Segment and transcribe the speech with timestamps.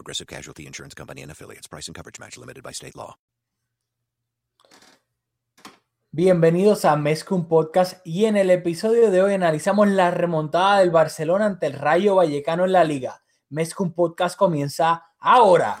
[0.00, 1.68] Progressive Casualty Insurance Company and affiliates.
[1.68, 3.18] Price and coverage match limited by state law.
[6.10, 11.44] Bienvenidos a Mezcum Podcast y en el episodio de hoy analizamos la remontada del Barcelona
[11.44, 13.22] ante el Rayo Vallecano en la liga.
[13.50, 15.78] Mezcum Podcast comienza ahora.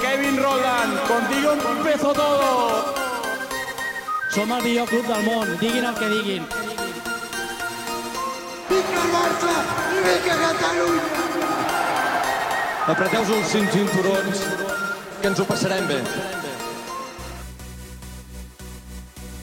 [0.00, 2.99] Kevin Roland, contigo empezó todo.
[4.30, 6.44] Som el millor club del món, diguin el que diguin.
[8.68, 9.54] Vinga el Barça
[9.90, 11.24] i vinga Catalunya!
[12.92, 14.44] Apreteu-vos els cinc cinturons,
[15.18, 15.98] que ens ho passarem bé.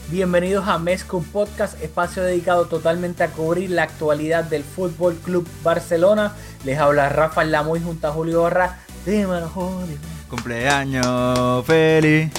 [0.08, 6.32] Bienvenidos a Mezcum Podcast, espacio dedicado totalmente a cubrir la actualidad del Fútbol Club Barcelona.
[6.64, 8.78] Les habla Rafa Lamoy junto a Julio Barra.
[9.04, 9.98] Dímelo, Julio.
[10.30, 12.32] Cumpleaños feliz.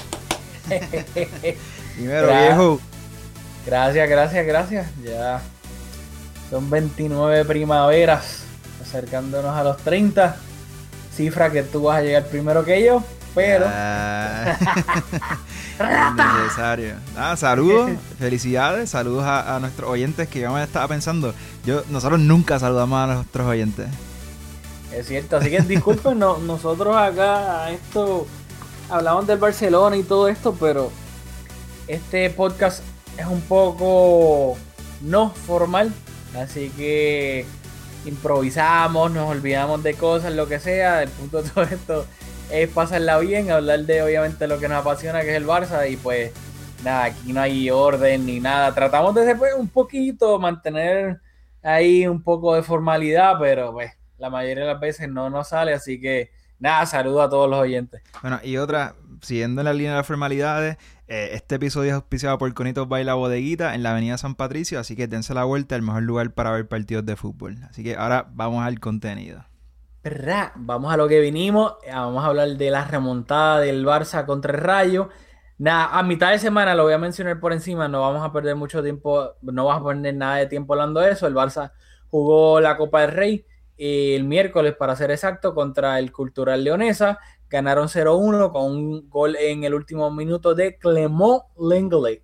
[1.99, 2.79] Primero, Gra- viejo.
[3.65, 4.87] Gracias, gracias, gracias.
[5.03, 5.41] Ya
[6.49, 8.43] son 29 primaveras,
[8.81, 10.35] acercándonos a los 30.
[11.15, 13.03] Cifra que tú vas a llegar primero que yo,
[13.35, 14.55] pero Ah,
[16.43, 16.95] necesario.
[17.17, 21.33] Ah, saludos, felicidades, saludos a, a nuestros oyentes que yo me estaba pensando.
[21.65, 23.87] Yo, nosotros nunca saludamos a nuestros oyentes.
[24.93, 25.37] es cierto.
[25.37, 28.25] Así que disculpen, no- nosotros acá esto
[28.89, 30.89] hablamos del Barcelona y todo esto, pero
[31.89, 32.83] este podcast
[33.17, 34.55] es un poco
[35.01, 35.91] no formal,
[36.35, 37.47] así que
[38.05, 41.01] improvisamos, nos olvidamos de cosas, lo que sea.
[41.01, 42.05] El punto de todo esto
[42.51, 45.97] es pasarla bien, hablar de obviamente lo que nos apasiona, que es el Barça, y
[45.97, 46.31] pues
[46.83, 48.71] nada, aquí no hay orden ni nada.
[48.75, 51.19] Tratamos de ser pues, un poquito, mantener
[51.63, 55.73] ahí un poco de formalidad, pero pues la mayoría de las veces no nos sale,
[55.73, 56.29] así que
[56.59, 58.03] nada, saludo a todos los oyentes.
[58.21, 60.77] Bueno, y otra, siguiendo en la línea de las formalidades,
[61.09, 64.95] eh, este episodio es auspiciado por Conitos Baila Bodeguita en la avenida San Patricio, así
[64.95, 67.57] que dense la vuelta, el mejor lugar para ver partidos de fútbol.
[67.69, 69.45] Así que ahora vamos al contenido.
[70.55, 71.73] Vamos a lo que vinimos.
[71.83, 75.09] eh, Vamos a hablar de la remontada del Barça contra el Rayo.
[75.57, 77.87] Nada, a mitad de semana lo voy a mencionar por encima.
[77.87, 79.35] No vamos a perder mucho tiempo.
[79.41, 81.27] No vamos a perder nada de tiempo hablando de eso.
[81.27, 81.71] El Barça
[82.09, 83.45] jugó la Copa del Rey
[83.77, 87.19] eh, el miércoles, para ser exacto, contra el Cultural Leonesa.
[87.49, 92.21] Ganaron 0-1 con un gol en el último minuto de Clement Lenglet.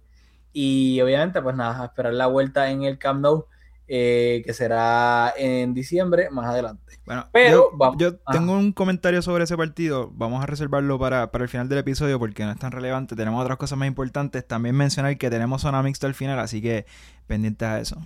[0.53, 3.45] Y obviamente, pues nada, a esperar la vuelta en el Camp Nou,
[3.87, 6.81] eh, que será en diciembre, más adelante.
[7.05, 8.39] Bueno, Pero yo, vamos- yo ajá.
[8.39, 10.09] tengo un comentario sobre ese partido.
[10.13, 13.15] Vamos a reservarlo para, para el final del episodio porque no es tan relevante.
[13.15, 14.47] Tenemos otras cosas más importantes.
[14.47, 16.85] También mencionar que tenemos zona mixta al final, así que
[17.27, 17.97] pendientes a eso.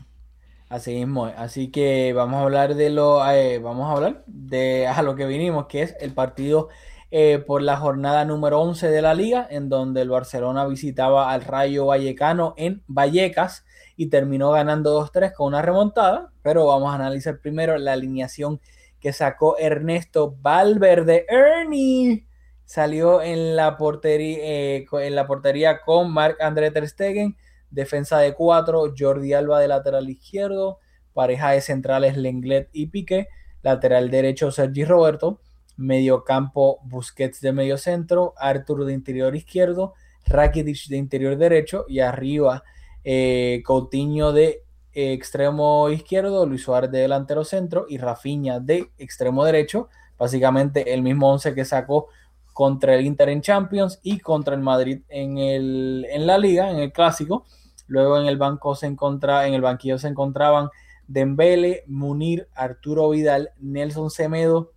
[0.69, 5.02] Así mismo, así que vamos a hablar de lo, eh, vamos a hablar de a
[5.02, 6.69] lo que vinimos, que es el partido
[7.12, 11.42] eh, por la jornada número 11 de la liga, en donde el Barcelona visitaba al
[11.42, 13.66] Rayo Vallecano en Vallecas
[13.96, 18.62] y terminó ganando 2-3 con una remontada, pero vamos a analizar primero la alineación
[19.00, 21.25] que sacó Ernesto Valverde.
[21.28, 22.28] Ernie
[22.66, 27.36] salió en la portería, eh, en la portería con Marc-André Ter Stegen,
[27.72, 30.78] defensa de cuatro, Jordi Alba de lateral izquierdo,
[31.14, 33.28] pareja de centrales Lenglet y Piqué,
[33.64, 35.41] lateral derecho Sergi Roberto,
[35.79, 39.94] mediocampo Busquets de medio centro, Artur de interior izquierdo,
[40.28, 42.63] Rakitic de interior derecho y arriba
[43.03, 44.63] eh, Coutinho de
[44.94, 51.01] eh, extremo izquierdo, Luis Suárez de delantero centro y Rafinha de extremo derecho, básicamente el
[51.01, 52.07] mismo 11 que sacó
[52.53, 56.79] contra el Inter en Champions y contra el Madrid en, el, en la liga, en
[56.79, 57.46] el clásico.
[57.88, 60.69] Luego en el banco se encontra, en el banquillo se encontraban
[61.07, 64.72] Dembele, Munir, Arturo Vidal, Nelson Semedo,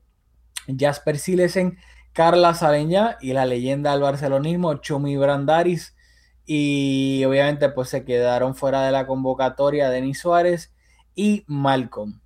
[0.79, 1.79] Jasper Silesen,
[2.13, 5.97] Carla Saleñá y la leyenda del barcelonismo, Chumi Brandaris.
[6.45, 10.73] Y obviamente pues se quedaron fuera de la convocatoria Denis Suárez
[11.15, 12.21] y Malcolm.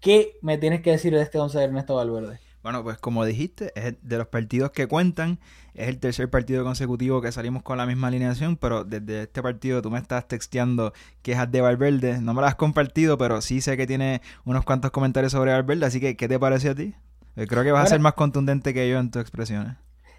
[0.00, 2.38] ¿Qué me tienes que decir de este 11 de Ernesto Valverde?
[2.62, 5.38] Bueno, pues como dijiste, es de los partidos que cuentan.
[5.74, 9.82] Es el tercer partido consecutivo que salimos con la misma alineación, pero desde este partido
[9.82, 12.20] tú me estás texteando quejas de Valverde.
[12.20, 15.86] No me las has compartido, pero sí sé que tiene unos cuantos comentarios sobre Valverde,
[15.86, 16.94] así que ¿qué te parece a ti?
[17.36, 19.76] Yo creo que vas a ser más contundente que yo en tus expresiones.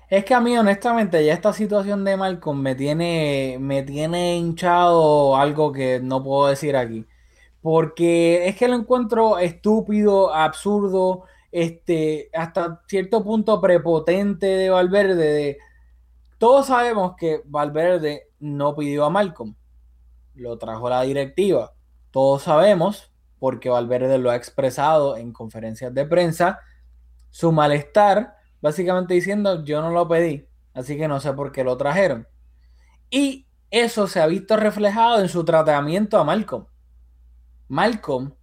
[0.10, 5.36] Es que a mí, honestamente, ya esta situación de Malcolm me tiene, me tiene hinchado
[5.36, 7.06] algo que no puedo decir aquí.
[7.62, 15.58] porque es que lo encuentro estúpido, absurdo, este, hasta cierto punto prepotente de Valverde.
[16.38, 19.56] todos sabemos que Valverde no pidió a Malcolm,
[20.36, 21.74] lo trajo la directiva.
[22.12, 26.60] Todos sabemos, porque Valverde lo ha expresado en conferencias de prensa,
[27.30, 31.78] su malestar, básicamente diciendo yo no lo pedí, así que no sé por qué lo
[31.78, 32.28] trajeron.
[33.10, 36.66] Y eso se ha visto reflejado en su tratamiento a Malcolm.
[37.68, 38.34] Malcolm,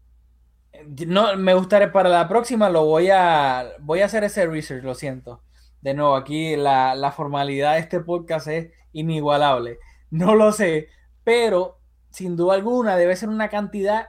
[1.06, 4.94] no, me gustaría para la próxima lo voy a, voy a hacer ese research, lo
[4.94, 5.42] siento.
[5.81, 9.78] De nuevo, aquí la, la formalidad de este podcast es inigualable.
[10.10, 10.88] No lo sé,
[11.25, 14.06] pero sin duda alguna debe ser una cantidad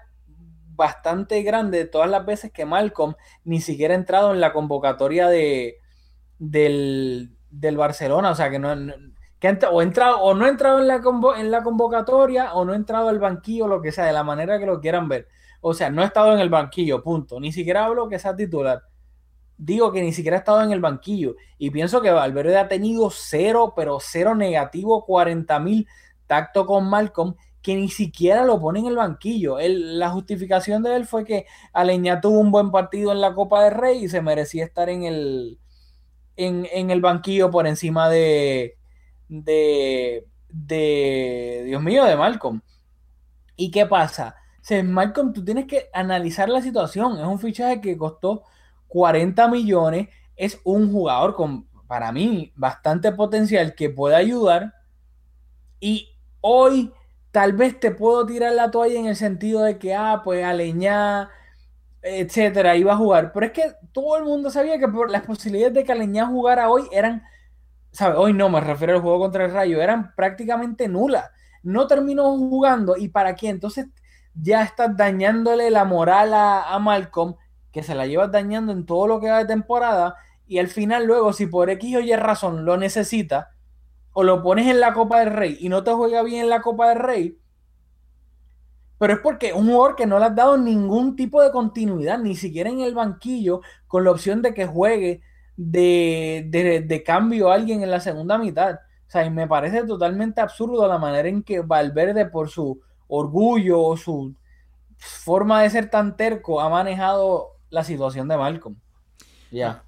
[0.76, 5.28] bastante grande de todas las veces que Malcolm ni siquiera ha entrado en la convocatoria
[5.28, 5.80] de,
[6.40, 7.38] del,
[7.78, 8.76] Barcelona, o sea, que no,
[9.40, 11.02] que o, entrado, o no ha entrado en la,
[11.38, 14.60] en la convocatoria o no ha entrado al banquillo, lo que sea, de la manera
[14.60, 15.28] que lo quieran ver.
[15.62, 17.40] O sea, no ha estado en el banquillo, punto.
[17.40, 18.84] Ni siquiera hablo que sea titular.
[19.58, 21.36] Digo que ni siquiera ha estado en el banquillo.
[21.58, 25.88] Y pienso que Valverde ha tenido cero, pero cero negativo, 40 mil
[26.28, 27.36] tacto con Malcolm
[27.66, 29.58] que ni siquiera lo pone en el banquillo.
[29.60, 33.74] la justificación de él fue que Aleña tuvo un buen partido en la Copa del
[33.74, 35.58] Rey y se merecía estar en el,
[36.36, 38.78] en, el banquillo por encima de,
[39.30, 42.62] de, de, Dios mío, de Malcolm.
[43.56, 44.36] ¿Y qué pasa?
[44.84, 47.18] Malcolm, tú tienes que analizar la situación.
[47.18, 48.44] Es un fichaje que costó
[48.90, 50.10] 40 millones.
[50.36, 54.72] Es un jugador con, para mí, bastante potencial que puede ayudar.
[55.80, 56.12] Y
[56.42, 56.94] hoy
[57.36, 61.30] tal vez te puedo tirar la toalla en el sentido de que, ah, pues Aleñá,
[62.02, 63.34] etcétera, iba a jugar.
[63.34, 66.70] Pero es que todo el mundo sabía que por las posibilidades de que Aleñá jugara
[66.70, 67.24] hoy eran,
[67.92, 68.18] ¿sabes?
[68.18, 71.30] Hoy no, me refiero al juego contra el Rayo, eran prácticamente nulas.
[71.62, 73.50] No terminó jugando y para qué.
[73.50, 73.88] Entonces
[74.34, 77.36] ya estás dañándole la moral a, Malcolm,
[77.74, 80.16] que se la llevas dañando en todo lo que va de temporada.
[80.48, 83.55] Y al final, luego, si por X o Y razón lo necesita,
[84.18, 86.62] o lo pones en la Copa del Rey y no te juega bien en la
[86.62, 87.38] Copa del Rey,
[88.98, 92.34] pero es porque un jugador que no le has dado ningún tipo de continuidad, ni
[92.34, 95.22] siquiera en el banquillo, con la opción de que juegue
[95.58, 98.76] de, cambio a alguien en la segunda mitad.
[98.76, 102.80] O sea, y me parece totalmente absurdo la manera en que Valverde, por su
[103.10, 104.34] orgullo o su
[104.98, 108.78] forma de ser tan terco, ha manejado la situación de Malcolm.
[109.52, 109.84] Ya,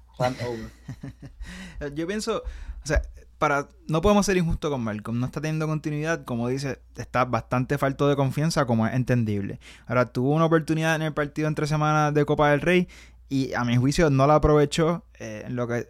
[1.94, 2.42] Yo pienso,
[2.84, 3.00] o sea,
[3.38, 5.18] para no podemos ser injustos con Malcolm.
[5.20, 9.60] No está teniendo continuidad, como dice, está bastante falto de confianza, como es entendible.
[9.86, 12.88] Ahora, tuvo una oportunidad en el partido entre semanas de Copa del Rey
[13.28, 15.04] y a mi juicio no la aprovechó.
[15.20, 15.86] Eh, en lo que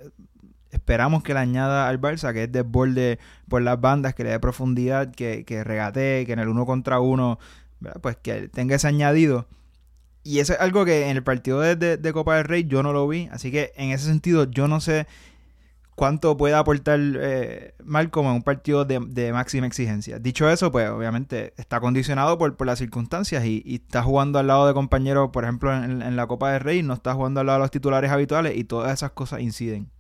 [0.71, 3.19] esperamos que le añada al Barça, que es desborde
[3.49, 7.01] por las bandas, que le dé profundidad, que, que regatee, que en el uno contra
[7.01, 7.39] uno,
[8.03, 9.47] pues que tenga ese añadido.
[10.23, 12.93] Y eso es algo que en el partido de, de Copa del Rey yo no
[12.93, 13.29] lo vi.
[13.33, 15.07] Así que en ese sentido yo no sé
[15.99, 20.21] cuánto puede aportar eh, Malcolm en un partido de, máxima exigencia.
[20.21, 24.75] Dicho eso, pues obviamente está condicionado por, las circunstancias y, está jugando al lado de
[24.75, 27.73] compañeros, por ejemplo, en, la Copa del Rey, no está jugando al lado de los
[27.73, 29.91] titulares habituales y todas esas cosas inciden.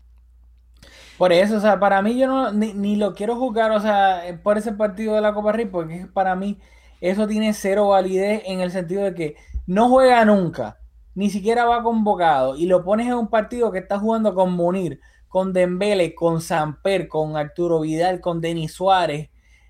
[1.19, 4.57] Por eso, o sea, para mí yo no, ni, lo quiero jugar, o sea, por
[4.57, 6.59] ese partido de la Copa del Rey, porque para mí
[7.01, 9.37] eso tiene cero validez en el sentido de que
[9.67, 10.79] no juega nunca,
[11.17, 15.01] ni siquiera va convocado y lo pones en un partido que está jugando con Munir
[15.29, 19.29] con Dembele, con Samper, con Arturo Vidal, con Denis Suárez,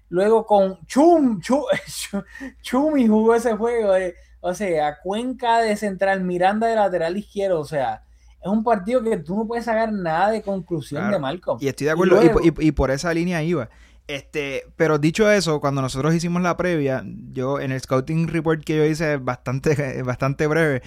[0.08, 1.64] luego con Chum, Chum,
[2.62, 3.92] Chumi jugó ese juego,
[4.40, 8.02] o sea, Cuenca de central, Miranda de lateral izquierdo, o sea,
[8.40, 11.58] es un partido que tú no puedes sacar nada de conclusión de Malcolm.
[11.60, 13.68] Y estoy de acuerdo, y, por esa línea iba.
[14.06, 18.76] Este, pero dicho eso, cuando nosotros hicimos la previa, yo en el scouting report que
[18.76, 20.82] yo hice bastante, bastante breve,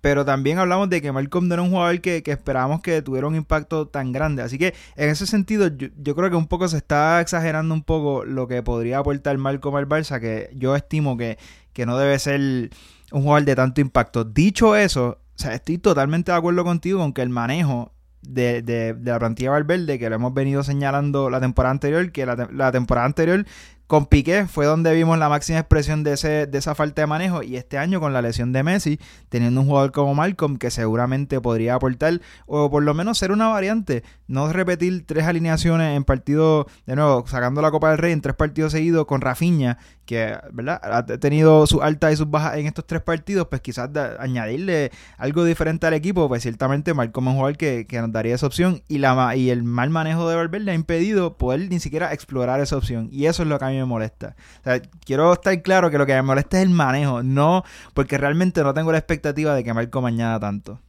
[0.00, 3.34] pero también hablamos de que Malcolm no era un jugador que, esperábamos que tuviera un
[3.34, 4.42] impacto tan grande.
[4.42, 8.24] Así que en ese sentido, yo, creo que un poco se está exagerando un poco
[8.24, 11.38] lo que podría aportar Malcolm al Barça, que yo estimo que,
[11.72, 12.70] que no debe ser
[13.10, 14.24] un jugador de tanto impacto.
[14.24, 18.94] Dicho eso, o sea, estoy totalmente de acuerdo contigo con que el manejo de, de,
[18.94, 23.06] de, la plantilla Valverde, que lo hemos venido señalando la temporada anterior, que la temporada
[23.06, 23.46] anterior
[23.88, 27.42] con Piqué fue donde vimos la máxima expresión de, ese, de esa falta de manejo
[27.42, 31.40] y este año con la lesión de Messi, teniendo un jugador como Malcolm que seguramente
[31.40, 36.66] podría aportar o por lo menos ser una variante, no repetir tres alineaciones en partido,
[36.84, 40.80] de nuevo, sacando la Copa del Rey en tres partidos seguidos con Rafinha, que ¿verdad?
[40.82, 45.44] ha tenido sus altas y sus bajas en estos tres partidos, pues quizás añadirle algo
[45.44, 48.82] diferente al equipo, pues ciertamente Malcolm es un jugador que, que nos daría esa opción
[48.86, 52.76] y, la, y el mal manejo de Valverde ha impedido poder ni siquiera explorar esa
[52.76, 54.36] opción y eso es lo que a mí me molesta.
[54.66, 54.70] O
[55.04, 58.74] quiero estar claro que lo que me molesta es el manejo, no porque realmente no
[58.74, 60.80] tengo la expectativa de que Marco mañana tanto.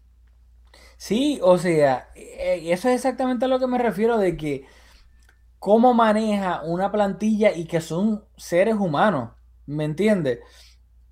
[0.97, 4.65] Sí, o sea, eh, eso es exactamente a lo que me refiero de que
[5.59, 9.31] cómo maneja una plantilla y que son seres humanos,
[9.65, 10.39] ¿me entiendes?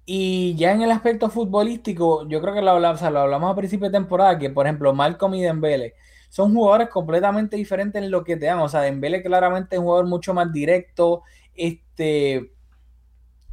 [0.06, 3.94] Y ya en el aspecto futbolístico, yo creo que lo hablamos, hablamos a principio de
[3.98, 5.96] temporada, que por ejemplo Malcolm y Dembele
[6.30, 8.60] son jugadores completamente diferentes en lo que te dan.
[8.60, 11.24] O sea, Dembele claramente es un jugador mucho más directo,
[11.58, 12.54] este,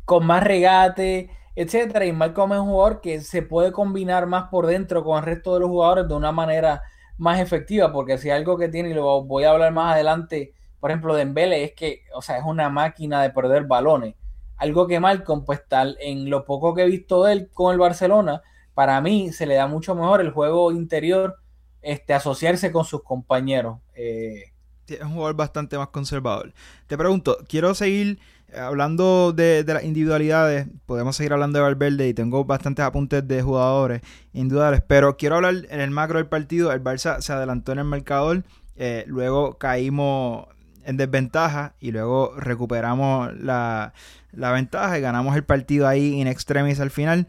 [0.05, 2.07] con más regate, etcétera.
[2.07, 5.55] Y Malcolm es un jugador que se puede combinar más por dentro con el resto
[5.55, 6.83] de los jugadores de una manera
[7.19, 10.91] más efectiva, porque si algo que tiene, y lo voy a hablar más adelante, por
[10.91, 14.15] ejemplo, Dembele, es que, o sea, es una máquina de perder balones.
[14.57, 17.79] Algo que Malcolm, pues tal, en lo poco que he visto de él con el
[17.79, 18.43] Barcelona,
[18.75, 21.37] para mí se le da mucho mejor el juego interior,
[21.81, 23.79] este, asociarse con sus compañeros.
[23.95, 24.54] Eh,
[24.89, 26.53] es un jugador bastante más conservador.
[26.87, 28.19] Te pregunto, quiero seguir
[28.57, 30.67] hablando de, las individualidades.
[30.87, 35.55] Podemos seguir hablando de Valverde y tengo bastantes apuntes de jugadores individuales, pero quiero hablar
[35.69, 36.73] en el macro del partido.
[36.73, 38.45] El Barça se adelantó en el marcador,
[38.77, 40.47] eh, luego caímos
[40.85, 43.95] en desventaja y luego recuperamos la,
[44.33, 47.27] la ventaja y ganamos el partido ahí in extremis al final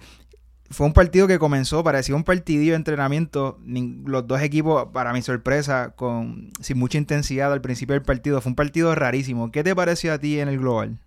[0.69, 3.60] fue un partido que comenzó, parecía un partidillo de entrenamiento.
[4.05, 8.41] Los dos equipos, para mi sorpresa, con sin mucha intensidad al principio del partido.
[8.41, 9.51] Fue un partido rarísimo.
[9.51, 10.98] ¿Qué te pareció a ti en el global?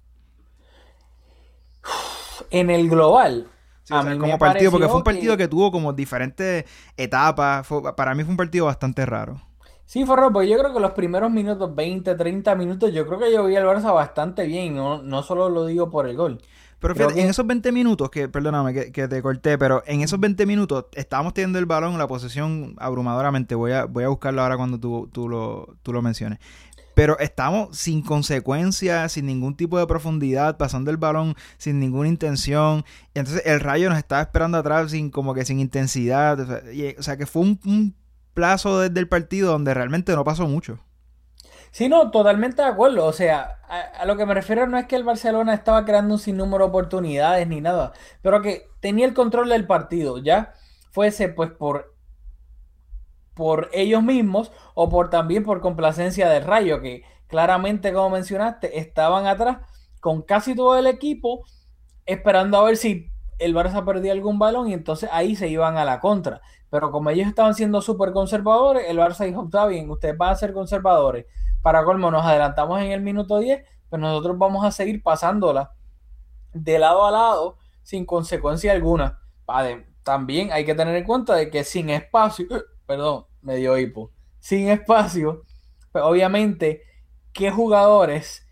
[2.50, 3.49] En el global.
[3.88, 5.49] como partido, porque fue un partido que...
[5.49, 6.65] tuvo como diferentes
[6.97, 7.67] etapas.
[7.97, 9.43] para mí fue un partido bastante raro.
[9.87, 13.19] Sí, fue raro, porque yo creo que los primeros minutos, 20, 30 minutos, yo creo
[13.19, 14.77] que yo vi al Barça bastante bien.
[14.77, 16.41] No, no solo lo digo por el gol.
[16.81, 20.47] Pero fíjate, en esos 20 minutos, que perdóname que, te corté, pero en esos 20
[20.47, 23.55] minutos estábamos teniendo el balón, en la posesión abrumadoramente.
[23.57, 26.39] Voy a, voy a buscarlo ahora cuando tú, tú, lo, tú lo menciones.
[26.95, 32.85] Pero estamos sin consecuencia, sin ningún tipo de profundidad, pasando el balón sin ninguna intención.
[33.15, 36.41] Y entonces el rayo nos estaba esperando atrás sin como que sin intensidad.
[36.41, 36.63] O sea,
[36.99, 37.95] o sea que fue un, un
[38.35, 40.79] plazo desde el partido donde realmente no pasó mucho.
[41.79, 43.07] Sí, no, totalmente de acuerdo.
[43.07, 46.19] O sea, a, lo que me refiero no es que el Barcelona estaba creando un
[46.19, 50.55] sinnúmero de oportunidades ni nada, pero que tenía el control del partido, ¿ya?
[50.91, 51.95] Fuese pues por,
[53.35, 59.29] por ellos mismos o por también por complacencia del Rayo, que claramente, como mencionaste, estaban
[59.29, 59.59] atrás
[60.01, 61.45] con casi todo el equipo
[62.07, 65.85] esperando a ver si el Barça perdía algún balón y entonces ahí se iban a
[65.85, 66.41] la contra.
[66.71, 70.37] Pero como ellos estaban siendo súper conservadores, el Barça dijo, está bien, ustedes van a
[70.37, 71.27] ser conservadores
[71.63, 75.73] para colmo, nos adelantamos en el minuto 10, pues nosotros vamos a seguir pasándola
[76.53, 79.21] de lado a lado sin consecuencia alguna.
[80.03, 82.47] también hay que tener en cuenta de que sin espacio,
[82.87, 85.43] perdón, me dio hipo, sin espacio,
[85.93, 86.83] pues obviamente,
[87.33, 88.47] ¿qué jugadores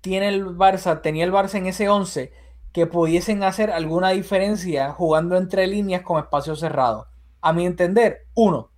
[0.00, 2.32] tiene el Barça, tenía el Barça en ese 11
[2.72, 7.11] que pudiesen hacer alguna diferencia jugando entre líneas con espacio cerrado?
[7.42, 8.70] A mi entender, uno,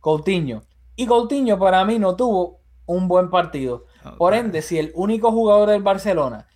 [0.00, 0.62] Coutinho.
[0.96, 3.84] Y Coutinho para mí no tuvo un buen partido.
[4.16, 6.48] Por ende, si el único jugador del Barcelona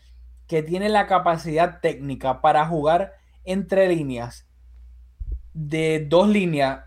[0.49, 3.12] que tiene la capacidad técnica para jugar
[3.44, 4.47] entre líneas
[5.54, 6.85] de dos líneas,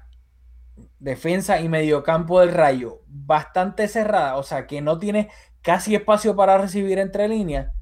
[0.99, 5.29] defensa y mediocampo del Rayo, bastante cerrada, o sea, que no tiene
[5.61, 7.73] casi espacio para recibir entre líneas,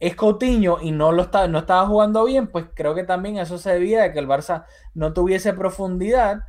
[0.00, 3.58] es Coutinho y no, lo está, no estaba jugando bien, pues creo que también eso
[3.58, 6.42] se debía a que el Barça no tuviese profundidad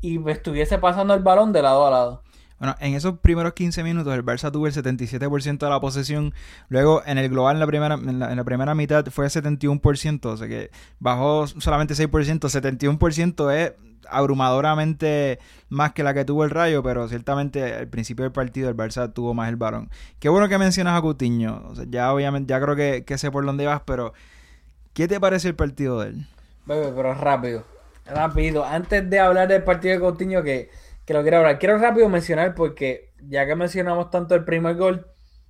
[0.00, 2.22] y estuviese pasando el balón de lado a lado.
[2.60, 6.34] Bueno, en esos primeros 15 minutos el Barça tuvo el 77% de la posesión.
[6.68, 10.26] Luego en el global en la primera, en la, primera mitad fue 71%.
[10.26, 12.38] O sea que bajó solamente 6%.
[12.38, 13.72] 71% es
[14.10, 15.38] abrumadoramente
[15.70, 19.10] más que la que tuvo el Rayo, pero ciertamente al principio del partido el Barça
[19.10, 19.88] tuvo más el varón.
[20.18, 21.64] Qué bueno que mencionas a Coutinho.
[21.66, 24.12] O sea, ya obviamente, ya creo que, que sé por dónde vas, pero
[24.92, 26.26] ¿qué te parece el partido de él?
[26.66, 27.64] Bebe, pero rápido.
[28.04, 28.66] Rápido.
[28.66, 30.68] Antes de hablar del partido de Coutinho, que
[31.10, 31.58] que lo quiero hablar.
[31.58, 35.08] Quiero rápido mencionar porque ya que mencionamos tanto el primer gol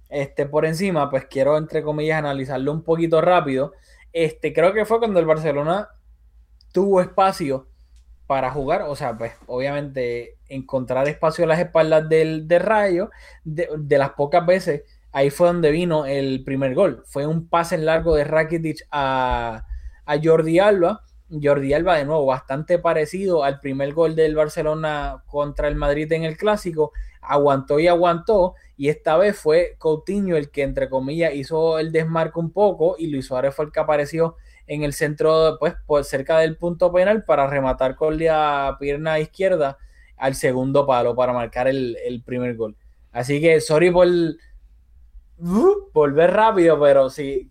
[0.08, 3.74] este, por encima, pues quiero entre comillas analizarlo un poquito rápido.
[4.10, 5.90] Este, creo que fue cuando el Barcelona
[6.72, 7.68] tuvo espacio
[8.26, 13.10] para jugar, o sea, pues obviamente encontrar espacio a las espaldas del, Rayo,
[13.44, 17.02] de, las pocas veces, ahí fue donde vino el primer gol.
[17.04, 19.66] Fue un pase largo de Rakitic a,
[20.06, 25.68] a Jordi Alba Jordi Alba de nuevo bastante parecido al primer gol del Barcelona contra
[25.68, 30.62] el Madrid en el clásico, aguantó y aguantó y esta vez fue Coutinho el que
[30.62, 34.82] entre comillas hizo el desmarco un poco y Luis Suárez fue el que apareció en
[34.84, 39.78] el centro pues, cerca del punto penal para rematar con la pierna izquierda
[40.16, 42.76] al segundo palo para marcar el, primer gol.
[43.10, 47.50] Así que sorry por uh, volver rápido, pero sí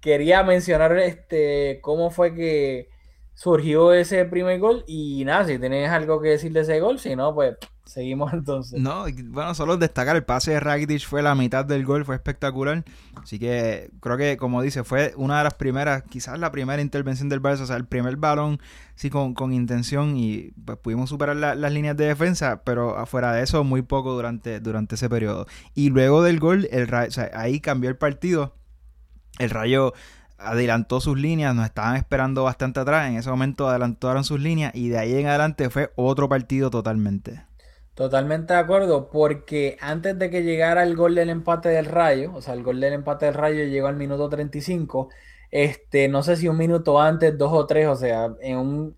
[0.00, 2.88] quería mencionar este cómo fue que
[3.36, 7.14] surgió ese primer gol y nada, si tenés algo que decir de ese gol, si
[7.14, 8.80] no, pues seguimos entonces.
[8.80, 12.82] No, bueno, solo destacar el pase de Rakitic fue la mitad del gol, fue espectacular.
[13.22, 17.28] Así que creo que, como dice, fue una de las primeras, quizás la primera intervención
[17.28, 18.58] del Barça, o sea, el primer balón,
[18.94, 23.32] sí, con, con intención y pues pudimos superar la- las líneas de defensa, pero afuera
[23.34, 25.46] de eso, muy poco durante, durante ese periodo.
[25.74, 28.54] Y luego del gol, el o sea, ahí cambió el partido.
[29.38, 29.92] El Rayo
[30.38, 34.88] adelantó sus líneas, nos estaban esperando bastante atrás, en ese momento adelantaron sus líneas y
[34.88, 37.44] de ahí en adelante fue otro partido totalmente.
[37.94, 42.42] Totalmente de acuerdo, porque antes de que llegara el gol del empate del Rayo, o
[42.42, 45.08] sea, el gol del empate del Rayo llegó al minuto 35,
[45.50, 48.96] este, no sé si un minuto antes, dos o tres, o sea, en un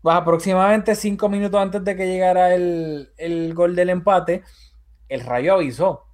[0.00, 4.44] pues, aproximadamente cinco minutos antes de que llegara el, el gol del empate,
[5.08, 6.06] el Rayo avisó.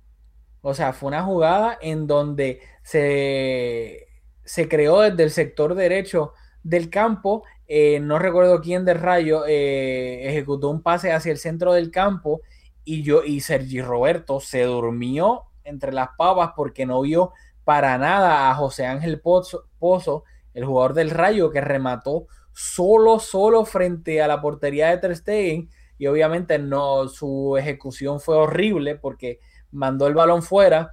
[0.63, 4.09] O sea, fue una jugada en donde se,
[4.53, 7.43] se creó desde el sector derecho del campo.
[7.67, 12.43] eh, no recuerdo quién del Rayo eh, ejecutó un pase hacia el centro del campo
[12.85, 17.33] y yo y Sergi Roberto se durmió entre las papas porque no vio
[17.65, 24.21] para nada a José Ángel Pozo, el jugador del Rayo que remató solo, solo frente
[24.21, 25.67] a la portería de Ter
[25.97, 29.41] y obviamente no, su ejecución fue horrible porque
[29.71, 30.93] mandó el balón fuera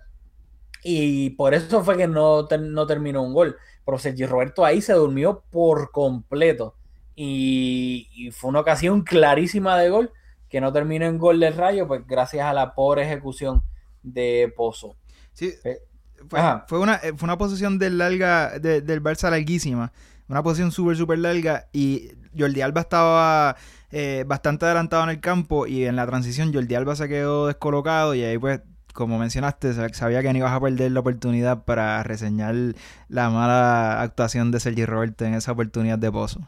[0.84, 3.58] y por eso fue que no, no terminó un gol.
[3.86, 6.76] Pero Sergi Roberto ahí se durmió por completo
[7.16, 10.12] y, y fue una ocasión clarísima de gol
[10.50, 13.62] que no terminó en gol del Rayo, pues gracias a la pobre ejecución
[14.04, 14.96] de Pozo.
[15.34, 15.80] Sí, Eh,
[16.68, 19.92] fue una, eh, fue una posición del, larga, de- del Barça larguísima.
[20.28, 21.68] Una posición súper, súper larga.
[21.72, 23.56] Y Jordi Alba estaba
[23.92, 25.66] eh, bastante adelantado en el campo.
[25.66, 28.14] Y en la transición, Jordi Alba se quedó descolocado.
[28.16, 28.62] Y ahí, pues,
[28.94, 32.56] como mencionaste, sa- sabía que no ibas a perder la oportunidad para reseñar
[33.10, 36.48] la mala actuación de Sergi Roberto en esa oportunidad de pozo.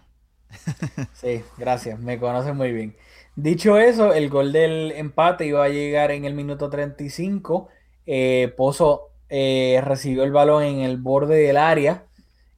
[1.11, 2.97] Sí, gracias, me conoce muy bien.
[3.35, 7.69] Dicho eso, el gol del empate iba a llegar en el minuto 35.
[8.05, 12.07] Eh, Pozo eh, recibió el balón en el borde del área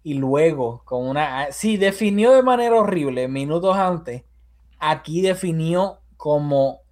[0.04, 1.42] y luego con una...
[1.44, 4.24] ah, Sí, definió de manera horrible minutos antes.
[4.80, 6.83] Aquí definió como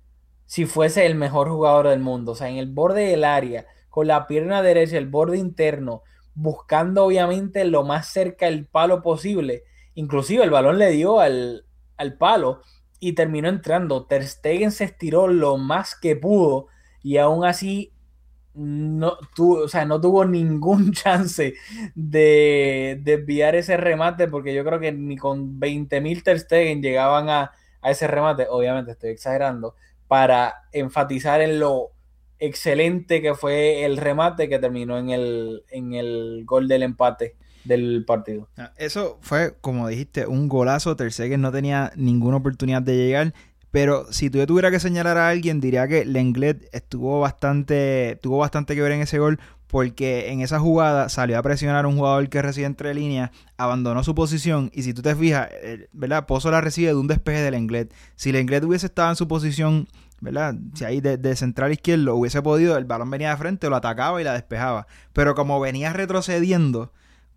[0.51, 2.33] si fuese el mejor jugador del mundo.
[2.33, 7.05] O sea, en el borde del área, con la pierna derecha, el borde interno, buscando
[7.05, 9.63] obviamente lo más cerca del palo posible.
[9.95, 11.65] Inclusive el balón le dio al,
[11.97, 12.61] al palo
[12.99, 14.05] y terminó entrando.
[14.07, 16.67] Ter Stegen se estiró lo más que pudo
[17.01, 17.93] y aún así
[18.53, 21.53] no, tu- o sea, no tuvo ningún chance
[21.95, 27.51] de desviar ese remate porque yo creo que ni con 20.000 Ter Stegen llegaban a,
[27.81, 28.47] a ese remate.
[28.49, 29.75] Obviamente estoy exagerando
[30.11, 31.91] para enfatizar en lo
[32.37, 38.03] excelente que fue el remate que terminó en el, en el gol del empate del
[38.05, 38.49] partido.
[38.57, 40.97] Ah, Eso fue, como dijiste, un golazo.
[40.97, 43.33] Ter Stegen no tenía ninguna oportunidad de llegar.
[43.71, 48.75] Pero si tú tuviera que señalar a alguien, diría que Lenglet estuvo bastante, tuvo bastante
[48.75, 49.39] que ver en ese gol.
[49.71, 54.13] Porque en esa jugada salió a presionar un jugador que recibe entre líneas, abandonó su
[54.13, 54.69] posición.
[54.73, 56.25] Y si tú te fijas, eh, ¿verdad?
[56.25, 57.93] Pozo la recibe de un despeje de Lenglet.
[58.15, 59.87] Si Lenglet hubiese estado en su posición,
[60.19, 60.55] ¿verdad?
[60.73, 64.25] Si ahí de central izquierdo hubiese podido, el balón venía de frente, lo atacaba y
[64.25, 64.87] la despejaba.
[65.13, 66.91] Pero como venía retrocediendo,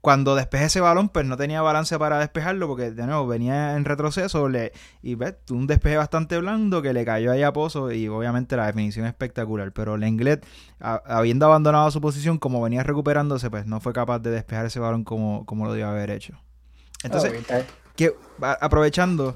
[0.04, 3.86] cuando despeje ese balón, pues no tenía balance para despejarlo, porque de nuevo venía en
[3.86, 8.06] retroceso le, y ves, un despeje bastante blando que le cayó ahí a Pozo y
[8.08, 9.72] obviamente la definición espectacular.
[9.72, 10.44] Pero Lenglet,
[10.78, 14.78] a- habiendo abandonado su posición, como venía recuperándose, pues no fue capaz de despejar ese
[14.78, 16.34] balón como, como lo debió haber hecho.
[17.02, 17.62] Entonces, Ah,
[17.96, 19.34] que a- aprovechando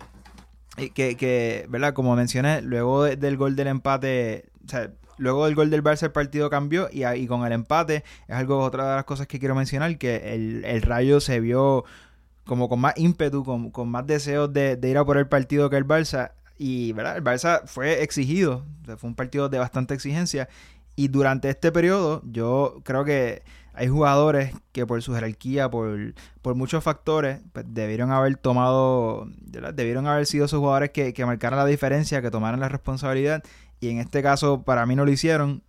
[0.77, 1.95] eh, que, que, ¿verdad?
[1.95, 6.05] Como mencioné, luego de- del gol del empate, o sea, luego del gol del Barça
[6.05, 9.55] el partido cambió y, con el empate es algo, otra de las cosas que quiero
[9.55, 11.85] mencionar, que el, el Rayo se vio
[12.49, 15.77] como con más ímpetu, con, con más deseos de, ir a por el partido que
[15.77, 17.17] el Barça y, ¿verdad?
[17.17, 18.65] El Barça fue exigido,
[18.97, 20.49] fue un partido de bastante exigencia
[20.97, 23.43] y durante este periodo yo creo que
[23.75, 30.09] hay jugadores que por su jerarquía, por, por muchos factores, pues, debieron haber tomado, debieron
[30.09, 33.45] haber sido esos jugadores que, que marcaran la diferencia, que tomaran la responsabilidad.
[33.81, 35.63] Y en este caso, para mí no lo hicieron.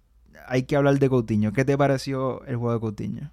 [0.47, 1.53] Hay que hablar de Coutinho.
[1.53, 3.31] ¿Qué te pareció el juego de Coutinho?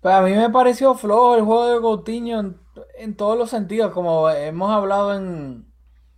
[0.00, 2.54] Pues a mí me pareció flojo el juego de Coutinho
[2.98, 5.66] en, todos los sentidos, como hemos hablado en,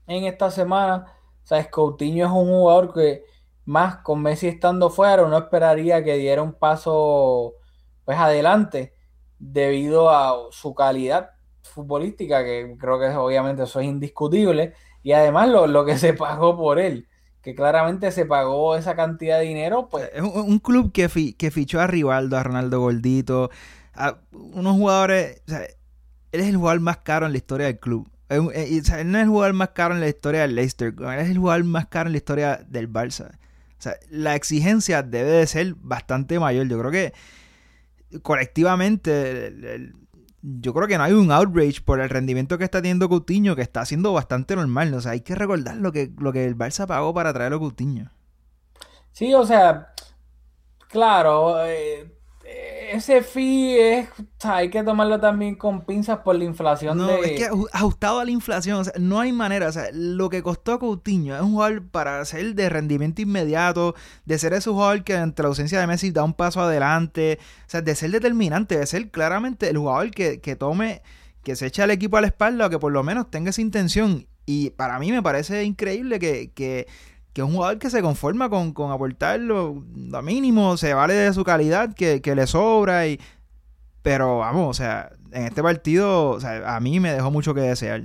[0.06, 1.06] en esta semana.
[1.42, 3.24] Sabes, Coutinho es un jugador que
[3.64, 7.54] más con Messi estando fuera, uno esperaría que diera un paso
[8.04, 8.94] pues adelante
[9.38, 11.30] debido a su calidad
[11.62, 16.56] futbolística, que creo que obviamente eso es indiscutible, y además lo, lo que se pagó
[16.56, 17.08] por él,
[17.42, 20.10] que claramente se pagó esa cantidad de dinero, pues...
[20.14, 23.50] Es un, club que, fi- que fichó a Rivaldo, a Ronaldo Gordito,
[23.94, 25.42] a unos jugadores...
[25.48, 25.62] O sea,
[26.32, 28.08] él es el jugador más caro en la historia del club.
[28.28, 30.94] Eh, o sea, él no es el jugador más caro en la historia del Leicester,
[30.98, 33.32] él es el jugador más caro en la historia del Barça.
[33.78, 36.68] O sea, la exigencia debe de ser bastante mayor.
[36.68, 37.12] Yo creo que
[38.22, 39.90] colectivamente,
[40.42, 43.62] yo creo que no hay un outrage por el rendimiento que está teniendo Coutinho, que
[43.62, 44.92] está haciendo bastante normal.
[44.94, 47.58] O sea, hay que recordar lo que, lo que el Barça pagó para traer a
[47.58, 48.10] Coutinho.
[49.12, 49.94] Sí, o sea,
[50.88, 52.11] claro, eh,
[52.92, 57.06] ese fee es, o sea, hay que tomarlo también con pinzas por la inflación No,
[57.06, 57.20] de...
[57.20, 59.68] es que aju- ajustado a la inflación, o sea, no hay manera.
[59.68, 64.38] O sea, lo que costó Coutinho es un jugador para ser de rendimiento inmediato, de
[64.38, 67.82] ser ese jugador que ante la ausencia de Messi da un paso adelante, o sea,
[67.82, 71.02] de ser determinante, de ser claramente el jugador que, que tome,
[71.42, 73.60] que se eche al equipo a la espalda o que por lo menos tenga esa
[73.62, 74.26] intención.
[74.44, 76.86] Y para mí me parece increíble que, que,
[77.32, 81.32] que un jugador que se conforma con, con aportar lo, lo mínimo, se vale de
[81.32, 83.18] su calidad, que, que le sobra y...
[84.02, 87.60] Pero vamos, o sea, en este partido, o sea, a mí me dejó mucho que
[87.60, 88.02] desear.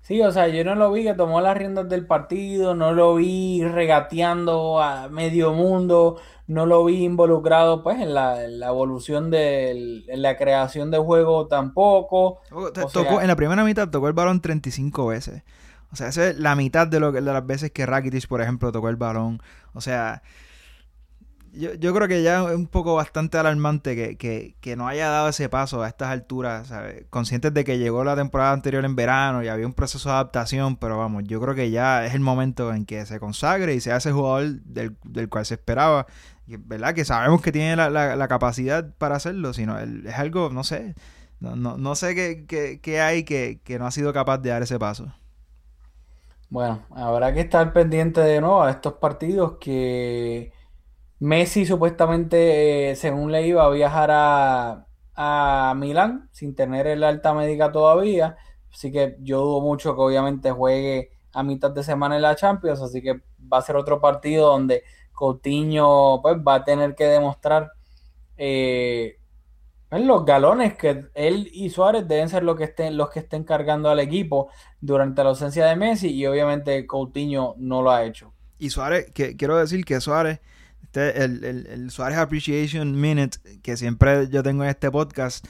[0.00, 3.14] Sí, o sea, yo no lo vi que tomó las riendas del partido, no lo
[3.16, 9.30] vi regateando a medio mundo, no lo vi involucrado pues en la, en la evolución
[9.30, 12.40] del, en la creación de juego tampoco.
[12.50, 15.42] Tocó- O tocó- sea- en la primera mitad tocó el balón 35 veces.
[15.94, 18.72] O sea, esa es la mitad de, lo, de las veces que Rakitic, por ejemplo,
[18.72, 19.40] tocó el balón.
[19.74, 20.22] O sea,
[21.52, 25.08] yo, yo creo que ya es un poco bastante alarmante que, que- que no haya
[25.08, 27.04] dado ese paso a estas alturas, ¿sabes?
[27.10, 30.76] Conscientes de que llegó la temporada anterior en verano y había un proceso de adaptación,
[30.76, 33.98] pero vamos, yo creo que ya es el momento en que se consagre y sea
[33.98, 36.06] ese jugador del, del cual se esperaba.
[36.48, 36.92] Y, ¿Verdad?
[36.94, 40.94] Que sabemos que tiene la, la- capacidad para hacerlo, sino es algo, no sé,
[41.40, 44.50] no, no, no sé qué, qué- qué hay que, que no ha sido capaz de
[44.50, 45.12] dar ese paso.
[46.50, 50.52] Bueno, habrá que estar pendiente de nuevo a estos partidos que
[51.20, 57.34] Messi supuestamente, eh, según le iba a viajar a, a Milán sin tener el alta
[57.34, 58.36] médica todavía.
[58.72, 62.82] Así que yo dudo mucho que obviamente juegue a mitad de semana en la Champions.
[62.82, 67.72] Así que va a ser otro partido donde Coutinho pues, va a tener que demostrar
[68.36, 69.18] eh,
[70.02, 73.90] los galones que él y Suárez deben ser los que estén, los que estén cargando
[73.90, 78.32] al equipo durante la ausencia de Messi y obviamente Coutinho no lo ha hecho.
[78.58, 80.40] Y Suárez, que quiero decir que Suárez,
[80.82, 85.46] este, el, el, el Suárez Appreciation Minute que siempre yo tengo en este podcast,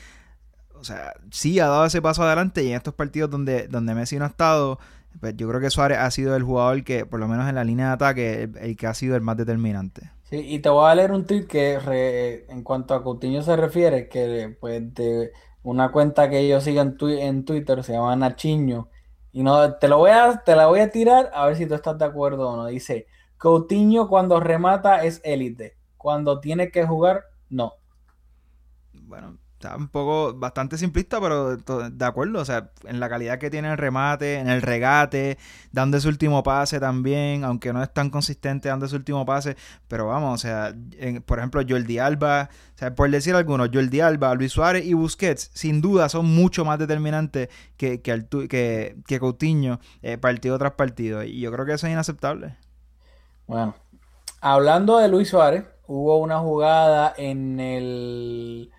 [0.74, 4.18] o sea, sí ha dado ese paso adelante y en estos partidos donde, donde Messi
[4.18, 4.78] no ha estado,
[5.20, 7.64] pues yo creo que Suárez ha sido el jugador que, por lo menos en la
[7.64, 10.10] línea de ataque, el, el que ha sido el más determinante.
[10.40, 14.56] Y te voy a leer un tweet que en cuanto a Coutinho se refiere, que
[14.60, 18.88] pues de una cuenta que yo sigo en, en Twitter se llama Nachiño
[19.32, 21.74] y no te lo voy a te la voy a tirar a ver si tú
[21.74, 22.66] estás de acuerdo o no.
[22.66, 27.74] Dice, Coutinho cuando remata es élite, cuando tiene que jugar no.
[28.92, 32.40] Bueno, está un poco bastante simplista, pero de acuerdo.
[32.40, 35.38] O sea, en la calidad que tiene el remate, en el regate,
[35.72, 39.56] dando ese último pase también, aunque no es tan consistente dando ese último pase.
[39.88, 40.74] Pero vamos, o sea,
[41.26, 45.50] por ejemplo, Jordi Alba, o sea, por decir algunos, Jordi Alba, Luis Suárez y Busquets,
[45.54, 51.22] sin duda son mucho más determinantes que, que, que Coutinho, eh, partido tras partido.
[51.22, 52.56] Y yo creo que eso es inaceptable.
[53.46, 53.74] Bueno,
[54.40, 58.70] hablando de Luis Suárez, hubo una jugada en el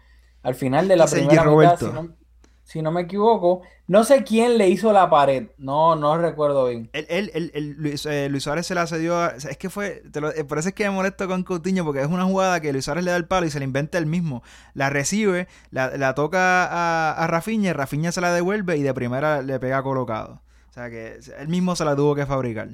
[0.45, 2.15] al final de la primera mitad, si no,
[2.63, 3.62] si no me equivoco.
[3.88, 6.89] No sé quién le hizo la pared, no, no recuerdo bien.
[6.93, 9.58] Él, él, él- él- Luis, eh, Luis Suárez se la cedió a- o sea, es
[9.58, 12.08] que fue, te lo- eh, por eso es que me molesto con Coutinho, porque es
[12.08, 14.41] una jugada que Luis Suárez le da el palo y se la inventa él mismo.
[14.73, 18.93] La recibe, la, la toca a, a Rafinha, y Rafinha se la devuelve y de
[18.95, 20.41] primera le pega colocado.
[20.69, 22.69] O sea que él mismo se la tuvo que fabricar.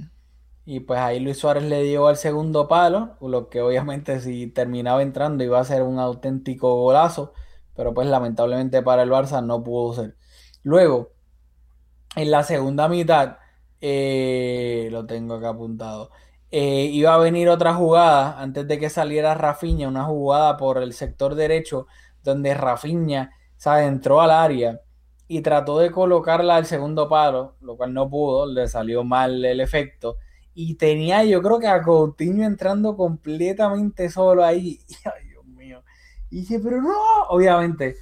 [0.65, 5.01] Y pues ahí Luis Suárez le dio al segundo palo, lo que obviamente si terminaba
[5.01, 7.33] entrando iba a ser un auténtico golazo,
[7.75, 10.15] pero pues lamentablemente para el Barça no pudo ser.
[10.63, 11.11] Luego,
[12.15, 13.37] en la segunda mitad,
[13.81, 16.11] eh, lo tengo acá apuntado,
[16.51, 20.93] eh, iba a venir otra jugada antes de que saliera Rafinha, una jugada por el
[20.93, 21.87] sector derecho,
[22.23, 23.87] donde Rafinha, ¿sabes?
[23.87, 24.81] entró al área
[25.27, 29.61] y trató de colocarla al segundo palo, lo cual no pudo, le salió mal el
[29.61, 30.17] efecto.
[30.53, 34.79] Y tenía yo creo que a Coutinho entrando completamente solo ahí.
[36.31, 36.95] Y, dice, pero no,
[37.29, 37.97] obviamente,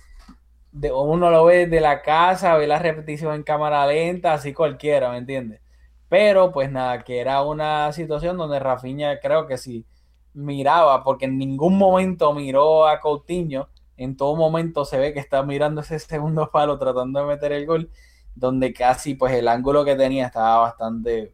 [0.71, 5.11] de, uno lo ve desde la casa, ve la repetición en cámara lenta, así cualquiera,
[5.11, 5.61] ¿me entiendes?
[6.09, 9.85] Pero pues nada, que era una situación donde Rafinha creo que sí
[10.33, 15.43] miraba, porque en ningún momento miró a Coutinho, en todo momento se ve que está
[15.43, 17.91] mirando ese segundo palo tratando de meter el gol,
[18.35, 21.33] donde casi pues el ángulo que tenía estaba bastante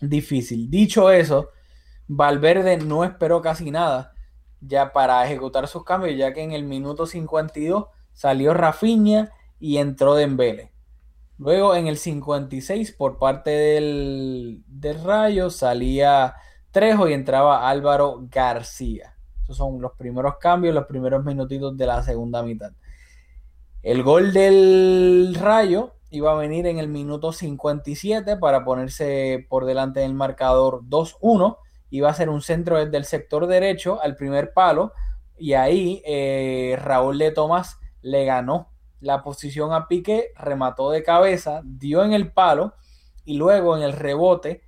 [0.00, 0.70] difícil.
[0.70, 1.50] Dicho eso,
[2.06, 4.15] Valverde no esperó casi nada
[4.66, 10.14] ya para ejecutar sus cambios, ya que en el minuto 52 salió Rafinha y entró
[10.14, 10.72] Dembele.
[11.38, 16.34] Luego en el 56 por parte del, del Rayo salía
[16.70, 19.16] Trejo y entraba Álvaro García.
[19.44, 22.72] Esos son los primeros cambios, los primeros minutitos de la segunda mitad.
[23.82, 30.00] El gol del Rayo iba a venir en el minuto 57 para ponerse por delante
[30.00, 31.58] del marcador 2-1.
[31.96, 34.92] Iba a ser un centro desde el sector derecho al primer palo
[35.38, 41.62] y ahí eh, Raúl de Tomás le ganó la posición a Piqué, remató de cabeza,
[41.64, 42.74] dio en el palo
[43.24, 44.64] y luego en el rebote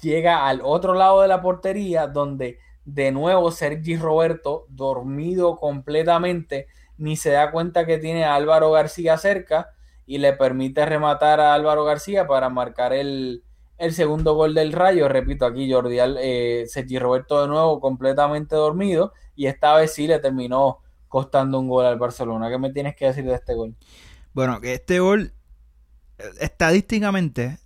[0.00, 7.16] llega al otro lado de la portería donde de nuevo Sergi Roberto, dormido completamente, ni
[7.16, 9.70] se da cuenta que tiene a Álvaro García cerca
[10.06, 13.42] y le permite rematar a Álvaro García para marcar el,
[13.92, 15.08] segundo gol del Rayo.
[15.08, 20.18] Repito, aquí Jordi, eh, Sergi Roberto de nuevo completamente dormido y esta vez sí le
[20.18, 22.50] terminó costando un gol al Barcelona.
[22.50, 23.74] ¿Qué me tienes que decir de este gol?
[24.34, 25.32] Bueno, que este gol,
[26.18, 27.58] eh, estadísticamente,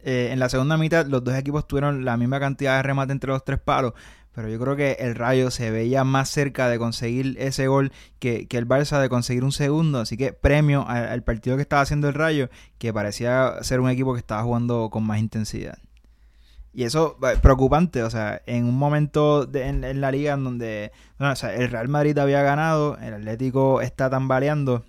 [0.00, 3.30] eh, en la segunda mitad los dos equipos tuvieron la misma cantidad de remate entre
[3.30, 3.94] los tres palos,
[4.38, 8.46] pero yo creo que el Rayo se veía más cerca de conseguir ese gol que,
[8.48, 9.98] el Barça de conseguir un segundo.
[9.98, 12.48] Así que premio al, partido que estaba haciendo el Rayo,
[12.78, 15.78] que parecía ser un equipo que estaba jugando con más intensidad.
[16.72, 21.68] Y eso es preocupante, o sea, en un momento en, la liga en donde el
[21.68, 24.84] Real Madrid había ganado, el Atlético está tambaleando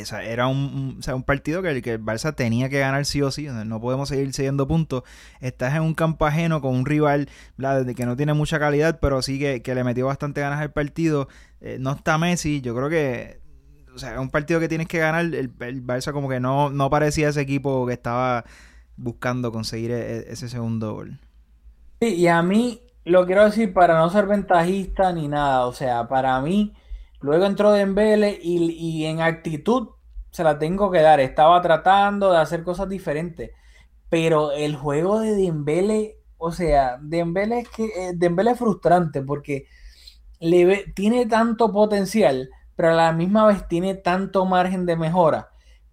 [0.00, 3.46] era un, un, partido que el, que el Barça tenía que ganar sí o sí.
[3.46, 5.02] No podemos seguir siguiendo puntos.
[5.40, 7.28] Estás en un campo ajeno con un rival
[7.96, 11.28] que no tiene mucha calidad, pero sí que, le metió bastante ganas al partido.
[11.60, 12.60] Eh, no está Messi.
[12.60, 13.40] Yo creo que
[13.94, 15.24] o sea, es un partido que tienes que ganar.
[15.24, 18.44] El, el, Barça como que no, no parecía ese equipo que estaba
[18.96, 21.18] buscando conseguir e, e, ese segundo gol.
[22.00, 25.66] Sí, y a mí lo quiero decir para no ser ventajista ni nada.
[25.66, 26.74] O sea, para mí
[27.24, 29.88] Luego entró Dembele y, y en actitud
[30.30, 31.20] se la tengo que dar.
[31.20, 33.50] Estaba tratando de hacer cosas diferentes.
[34.10, 39.64] Pero el juego de Dembele, o sea, Dembele es que eh, Dembele es frustrante porque
[40.38, 45.48] le tiene tanto potencial, pero a la misma vez tiene tanto margen de mejora.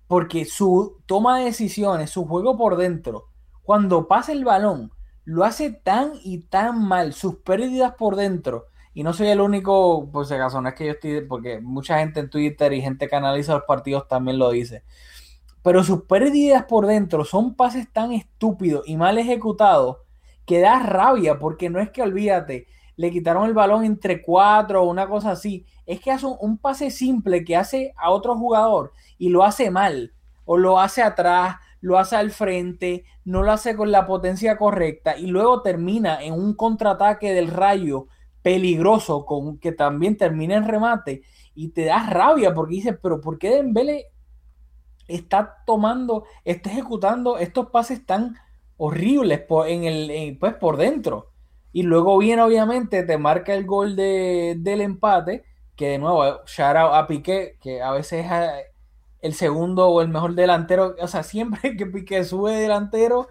[0.08, 3.30] Porque su toma de decisiones, su juego por dentro,
[3.64, 4.92] cuando pasa el balón,
[5.24, 7.14] lo hace tan y tan mal.
[7.14, 10.86] Sus pérdidas por dentro y no soy el único, por si acaso, no es que
[10.86, 14.52] yo estoy, porque mucha gente en Twitter y gente que analiza los partidos también lo
[14.52, 14.84] dice.
[15.64, 19.98] Pero sus pérdidas por dentro son pases tan estúpidos y mal ejecutados
[20.46, 24.90] que da rabia, porque no es que olvídate, le quitaron el balón entre cuatro o
[24.90, 25.66] una cosa así.
[25.86, 30.14] Es que hace un, pase simple que hace a otro jugador y lo hace mal,
[30.46, 35.18] o lo hace atrás, lo hace al frente, no lo hace con la potencia correcta
[35.18, 38.08] y luego termina en un contraataque del rayo
[38.42, 41.24] peligroso con que también termina en remate
[41.54, 44.08] y te da rabia porque dices, pero ¿por qué Dembele
[45.08, 48.36] está tomando, está ejecutando estos pases tan
[48.78, 49.68] horribles por,
[50.40, 51.32] pues por dentro?
[51.74, 56.94] Y luego viene obviamente, te marca el gol de, del empate, que de nuevo, shout
[56.94, 58.66] a Piqué, que a veces es eh,
[59.22, 63.28] el segundo o el mejor delantero, o sea, siempre que Piqué sube delantero,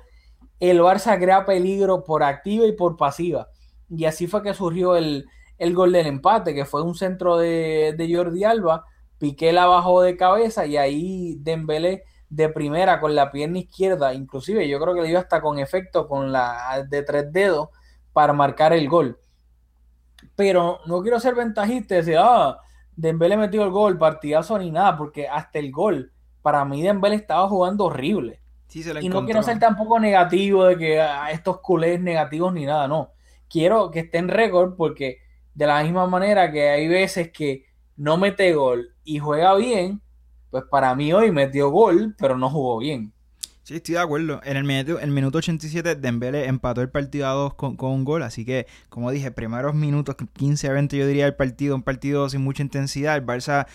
[0.58, 3.48] el Barça crea peligro por activa y por pasiva.
[3.90, 5.28] Y así fue que surgió el,
[5.72, 8.84] gol del empate, que fue un centro de, Jordi Alba.
[9.18, 14.68] Piqué la bajó de cabeza y ahí Dembélé de primera con la pierna izquierda, inclusive
[14.68, 17.68] yo creo que le iba hasta con efecto con la de tres dedos
[18.12, 19.18] para marcar el gol.
[20.36, 22.56] Pero no quiero ser ventajista y decir, ah,
[22.94, 27.48] Dembélé metió el gol, partidazo ni nada, porque hasta el gol, para mí Dembélé estaba
[27.48, 28.40] jugando horrible.
[29.00, 33.10] y no quiero ser tampoco negativo de que ah, estos culés negativos ni nada, no
[33.50, 35.18] quiero que esté en récord porque
[35.54, 40.00] de la misma manera que hay veces que no mete gol y juega bien,
[40.50, 43.12] pues para mí hoy metió gol, pero no jugó bien.
[43.62, 44.40] Sí, estoy de acuerdo.
[44.42, 48.22] En el minuto, el minuto 87, Dembele empató el partido a dos con, un gol.
[48.22, 52.28] Así que, como dije, primeros minutos, 15 a 20, yo diría el partido, un partido
[52.28, 53.16] sin mucha intensidad.
[53.16, 53.66] El Barça,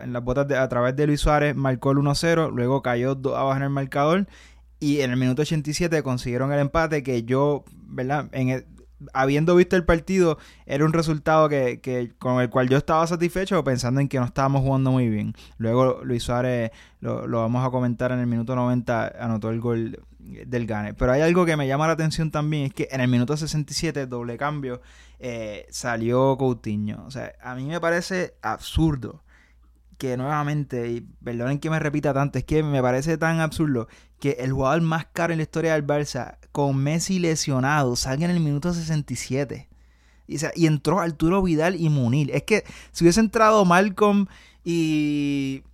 [0.00, 2.50] en las botas de, a través de Luis Suárez, marcó el 1-0.
[2.54, 4.26] Luego cayó abajo en el marcador.
[4.78, 8.30] Y en el minuto 87 consiguieron el empate que yo, ¿verdad?
[8.32, 8.64] En el,
[9.12, 14.00] habiendo visto el partido, era un resultado que, con el cual yo estaba satisfecho pensando
[14.00, 15.34] en que no estábamos jugando muy bien.
[15.58, 20.66] Luego Luis Suárez, lo, vamos a comentar en el minuto 90, anotó el gol del
[20.66, 20.94] Gane.
[20.94, 24.06] Pero hay algo que me llama la atención también, es que en el minuto 67,
[24.06, 24.80] doble cambio,
[25.18, 27.04] eh, salió Coutinho.
[27.06, 29.22] O sea, a mí me parece absurdo
[30.00, 33.88] que nuevamente, y perdonen que me repita tanto, es que me parece tan absurdo
[34.20, 38.32] que el jugador más caro en la historia del Barça, con Messi lesionado, salga en
[38.32, 39.68] el minuto 67.
[40.28, 42.30] Y, o sea, y entró Arturo Vidal y Munir.
[42.34, 44.26] Es que si hubiese entrado Malcolm
[44.64, 45.64] y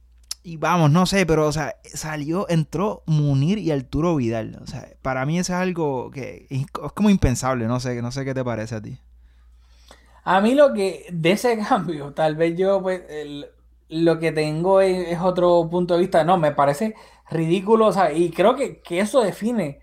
[0.42, 4.58] y vamos, no sé, pero o sea, salió, entró Munir y Arturo Vidal.
[4.62, 8.24] O sea, para mí eso es algo que es como impensable, no sé, no sé
[8.24, 8.98] qué te parece a ti.
[10.24, 13.46] A mí lo que, de ese cambio, tal vez yo, pues, el-
[13.88, 16.24] lo que tengo es, es otro punto de vista.
[16.24, 16.94] No, me parece
[17.30, 19.80] ridículo, o sea, y creo que, que eso define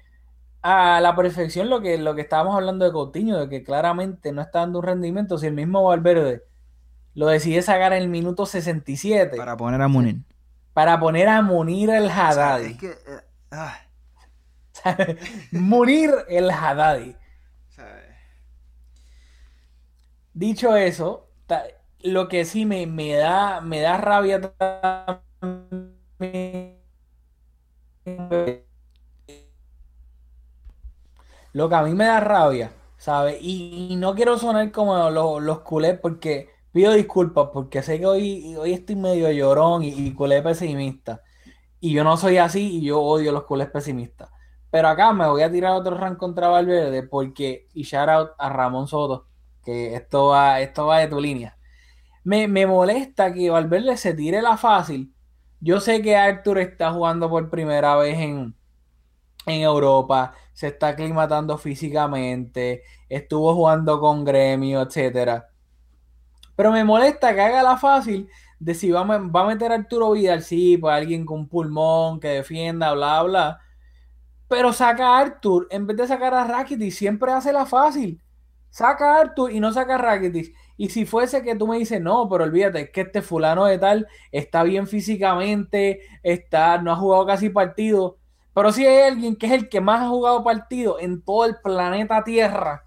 [0.61, 4.41] a la perfección lo que, lo que estábamos hablando de Coutinho, de que claramente no
[4.41, 5.37] está dando un rendimiento.
[5.37, 6.43] Si el mismo Valverde
[7.15, 10.17] lo decide sacar en el minuto 67 Para poner a Munir.
[10.73, 12.71] para poner a Munir el O sea, Haddadi.
[12.71, 13.77] es que, eh, ah,
[15.51, 17.11] Munir el Haddadi.
[17.11, 18.01] o sea,
[20.33, 21.29] Dicho eso,
[22.03, 24.53] lo que sí me, me da, me da rabia.
[31.53, 33.37] Lo que a mí me da rabia, ¿sabes?
[33.41, 38.55] Y, no quiero sonar como los, los culés porque pido disculpas porque sé que hoy,
[38.57, 41.21] hoy estoy medio llorón y, y culé pesimista.
[41.79, 44.29] Y yo no soy así y yo odio los culés pesimistas.
[44.71, 48.49] Pero acá me voy a tirar otro rank contra Valverde porque, y shout out a
[48.49, 49.27] Ramón Soto,
[49.63, 51.57] que esto va, esto va de tu línea.
[52.23, 55.13] Me, me molesta que Valverde se tire la fácil.
[55.59, 58.55] Yo sé que Arthur está jugando por primera vez en,
[59.45, 65.49] en Europa, se está aclimatando físicamente, estuvo jugando con gremio, etcétera.
[66.55, 70.11] Pero me molesta que haga la fácil de si va va a meter a Arturo
[70.11, 73.59] Vidal, sí, pues alguien con pulmón que defienda, bla, bla.
[74.47, 78.21] Pero saca a Arthur, en vez de sacar a Rakitic, siempre hace la fácil.
[78.69, 80.55] Saca a Arthur y no saca a Rakitic.
[80.77, 83.77] Y si fuese que tú me dices, no, pero olvídate, es que este fulano de
[83.77, 88.17] tal está bien físicamente, está, no ha jugado casi partido.
[88.53, 91.55] Pero si hay alguien que es el que más ha jugado partido en todo el
[91.63, 92.83] planeta Tierra,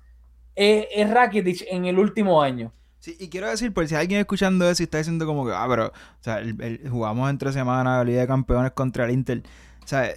[0.54, 2.72] es, es Rakitic en el último año.
[2.98, 5.66] Sí, y quiero decir, por si alguien escuchando eso y está diciendo como que, ah,
[5.68, 9.42] pero, o sea, el- jugamos entre semanas la Liga de Campeones contra el Inter.
[9.84, 10.08] O sea,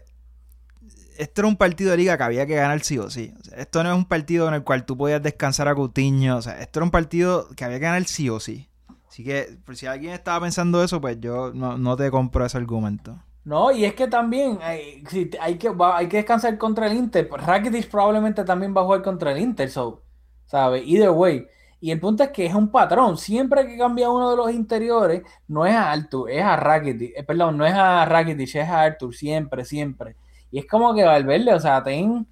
[1.19, 3.33] esto era un partido de liga que había que ganar sí o sí.
[3.39, 6.37] O sea, esto no es un partido en el cual tú podías descansar a Coutinho.
[6.37, 8.69] O sea, esto era un partido que había que ganar sí o sí.
[9.07, 12.57] Así que, por si alguien estaba pensando eso, pues yo no, no te compro ese
[12.57, 13.17] argumento.
[13.43, 17.27] No, y es que también hay, te- hay que, hay que descansar contra el Inter.
[17.27, 20.03] pues Rakitic probablemente también va a jugar contra el Inter, so,
[20.45, 20.83] ¿sabes?
[20.85, 21.47] Either way.
[21.81, 23.17] Y el punto es que es un patrón.
[23.17, 27.13] Siempre que cambia uno de los interiores, no es a Arthur, es a Rakitic.
[27.17, 29.15] Eh, perdón, no es a Rakitic, es a Arthur.
[29.15, 30.15] Siempre, siempre.
[30.51, 32.27] Y es como que Valverde, o sea, ten,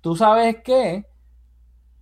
[0.00, 1.06] tú sabes que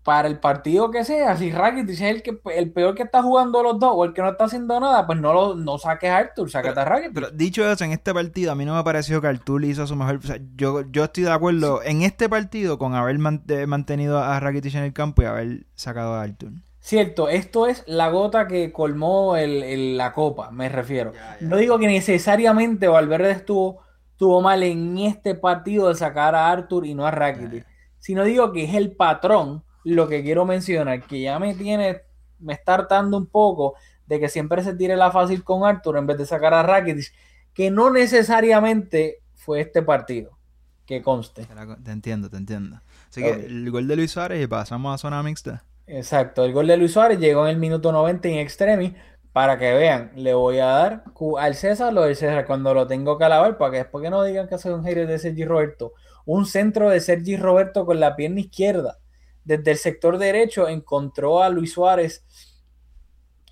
[0.02, 3.62] para el partido que sea, si Rakitic es el, que, el peor que está jugando
[3.62, 6.16] los dos o el que no está haciendo nada, pues no, lo, no saques a
[6.16, 7.14] Arthur, sácate a Rakitic.
[7.14, 9.94] Pero dicho eso, en este partido a mí no me pareció que Artur hizo su
[9.94, 10.16] mejor.
[10.16, 14.18] O sea, yo, yo estoy de acuerdo en este partido con haber man- eh, mantenido
[14.18, 16.50] a Rakitic en el campo y haber sacado a Artur.
[16.80, 21.12] Cierto, esto es la gota que colmó el- el- la copa, me refiero.
[21.40, 26.86] No digo que necesariamente Valverde estuvo, estuvo mal en este partido de sacar a Arthur
[26.86, 27.66] y no a Rakitic,
[27.98, 32.02] sino digo que es el patrón lo que quiero mencionar, que ya me tiene,
[32.38, 33.74] me está hartando un poco
[34.06, 37.12] de que siempre se tire la fácil con Arthur en vez de sacar a Rakitic,
[37.52, 40.38] que no necesariamente fue este partido,
[40.86, 41.46] que conste.
[41.84, 42.80] Te, entiendo, te entiendo.
[43.08, 45.64] Así que el gol de Luis Suárez y pasamos a zona mixta.
[45.86, 48.92] Exacto, el gol de Luis Suárez llegó en el minuto 90 en extremis.
[49.32, 51.04] Para que vean, le voy a dar
[51.38, 54.22] al César lo del César cuando lo tengo que alabar, para que después que no
[54.22, 55.94] digan que soy un hater de Sergi Roberto.
[56.26, 58.98] Un centro de Sergi Roberto con la pierna izquierda.
[59.44, 62.24] Desde el sector derecho encontró a Luis Suárez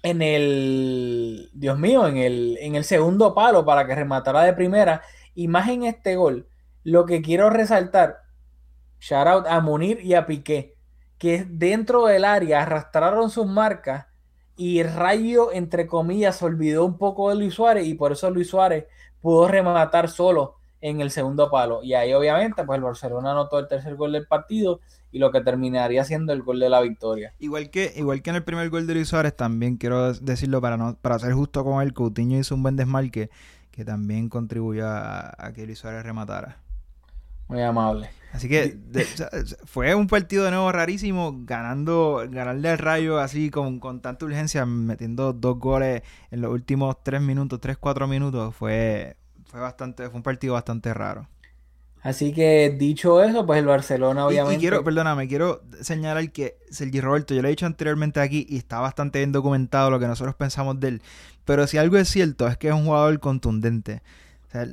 [0.03, 5.03] en el, Dios mío, en el, en el segundo palo para que rematara de primera.
[5.35, 6.49] Y más en este gol,
[6.85, 8.19] lo que quiero resaltar,
[8.99, 10.77] shout out a Munir y a Piqué
[11.21, 14.07] que dentro del área arrastraron sus marcas
[14.61, 18.85] y Rayo, entre comillas, olvidó un poco de Luis Suárez y por eso Luis Suárez
[19.23, 21.83] pudo rematar solo en el segundo palo.
[21.83, 24.81] Y ahí obviamente pues el Barcelona anotó el tercer gol del partido
[25.13, 27.33] y lo que terminaría siendo el gol de la victoria.
[27.39, 30.77] Igual que, igual que en el primer gol de Luis Suárez, también quiero decirlo para
[30.77, 33.31] no, para ser justo con él, Coutinho hizo un buen desmarque
[33.71, 36.59] que también contribuyó a, a que Luis Suárez rematara.
[37.51, 38.11] Muy amable.
[38.33, 39.05] Así que de-
[39.65, 44.65] fue un partido de nuevo rarísimo, ganando, ganarle al Rayo así con, con tanta urgencia,
[44.67, 50.19] metiendo dos goles en los últimos tres minutos, tres, cuatro minutos, fue, fue bastante, fue
[50.19, 51.29] un partido bastante raro.
[52.03, 54.55] Así que dicho eso, pues el Barcelona Y- obviamente...
[54.55, 58.59] Y, quiero, perdóname, quiero señalar que Sergi Roberto, yo lo he dicho anteriormente aquí y
[58.59, 61.03] está bastante bien documentado lo que nosotros pensamos de él.
[61.45, 64.03] Pero si algo es cierto es que es un jugador contundente.
[64.49, 64.67] O sea,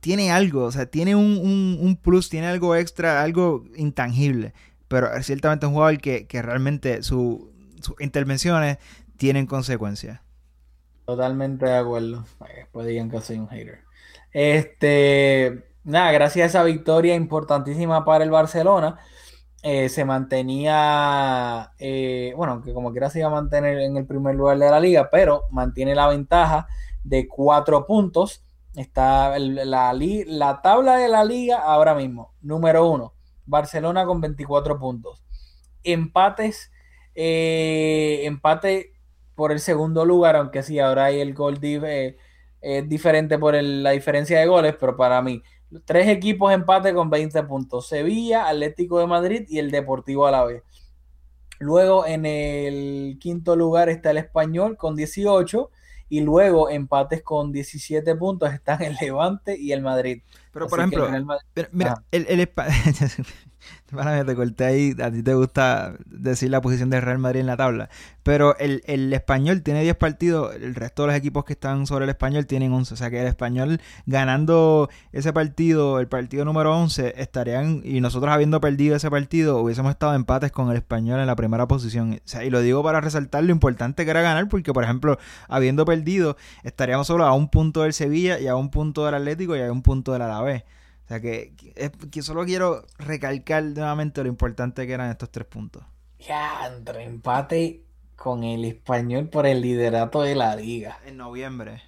[0.00, 4.52] tiene algo, o sea, tiene un, un- plus, tiene algo extra, algo intangible.
[4.88, 8.78] Pero es ciertamente un jugador que, que realmente su- sus intervenciones
[9.16, 10.20] tienen consecuencias.
[11.04, 12.24] Totalmente de acuerdo.
[12.56, 13.80] Después digan que soy un hater.
[14.32, 18.98] Este, nada, gracias a esa victoria importantísima para el Barcelona,
[19.62, 24.34] eh, se mantenía, eh, bueno, que como quiera se iba a mantener en el primer
[24.36, 26.68] lugar de la liga, pero mantiene la ventaja
[27.04, 28.44] de cuatro puntos.
[28.74, 32.34] Está la, la tabla de la liga ahora mismo.
[32.40, 33.14] Número uno,
[33.46, 35.24] Barcelona con 24 puntos.
[35.84, 36.70] Empates,
[37.14, 38.92] eh, empate
[39.34, 42.16] por el segundo lugar, aunque sí, ahora hay el gol eh,
[42.60, 45.42] es diferente por el- la diferencia de goles, pero para mí,
[45.84, 50.62] tres equipos empate con 20 puntos: Sevilla, Atlético de Madrid y el Deportivo Alavés.
[51.60, 55.70] Luego en el quinto lugar está el Español con 18
[56.08, 60.22] y luego empates con 17 puntos están el Levante y el Madrid.
[60.52, 62.04] Pero Así por ejemplo, el Madrid- Pero, mira, Ajá.
[62.10, 62.50] el, el
[64.26, 64.96] Te corté ahí.
[65.02, 67.88] A ti te gusta decir la posición del Real Madrid en la tabla.
[68.22, 70.54] Pero el, el español tiene 10 partidos.
[70.54, 72.94] El resto de los equipos que están sobre el español tienen 11.
[72.94, 77.80] O sea que el español ganando ese partido, el partido número 11, estarían.
[77.82, 81.66] Y nosotros habiendo perdido ese partido, hubiésemos estado empates con el español en la primera
[81.66, 82.12] posición.
[82.12, 84.48] O sea, y lo digo para resaltar lo importante que era ganar.
[84.48, 85.18] Porque, por ejemplo,
[85.48, 89.56] habiendo perdido, estaríamos solo a un punto del Sevilla y a un punto del Atlético
[89.56, 90.64] y a un punto del Alavés.
[91.08, 95.30] O sea que, que, es- que solo quiero recalcar nuevamente lo importante que eran estos
[95.32, 95.84] tres puntos.
[96.18, 97.84] Ya, entre empate
[98.14, 101.00] con el Español por el liderato de la liga.
[101.04, 101.82] En noviembre.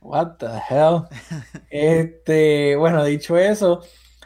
[0.00, 1.02] What the hell?
[1.70, 3.82] Este, bueno, dicho eso,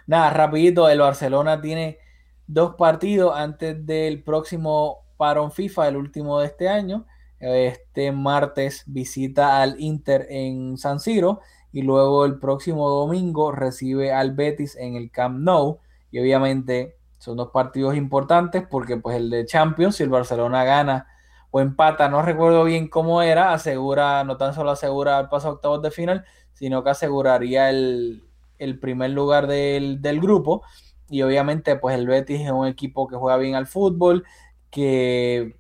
[0.06, 1.98] nada, rapidito, el Barcelona tiene
[2.46, 7.06] dos partidos antes del próximo parón FIFA, el último de este año.
[7.40, 11.40] Este martes visita al Inter en San Siro
[11.74, 15.80] y luego el próximo domingo recibe al Betis en el Camp Nou
[16.12, 21.08] y obviamente son dos partidos importantes porque pues el de Champions, si el Barcelona gana
[21.50, 25.52] o empata, no recuerdo bien cómo era, asegura, no tan solo asegura el paso a
[25.52, 28.22] octavos de final, sino que aseguraría el,
[28.58, 30.62] el primer lugar del, del grupo.
[31.08, 34.24] Y obviamente, pues el Betis es un equipo que juega bien al fútbol,
[34.70, 35.56] que,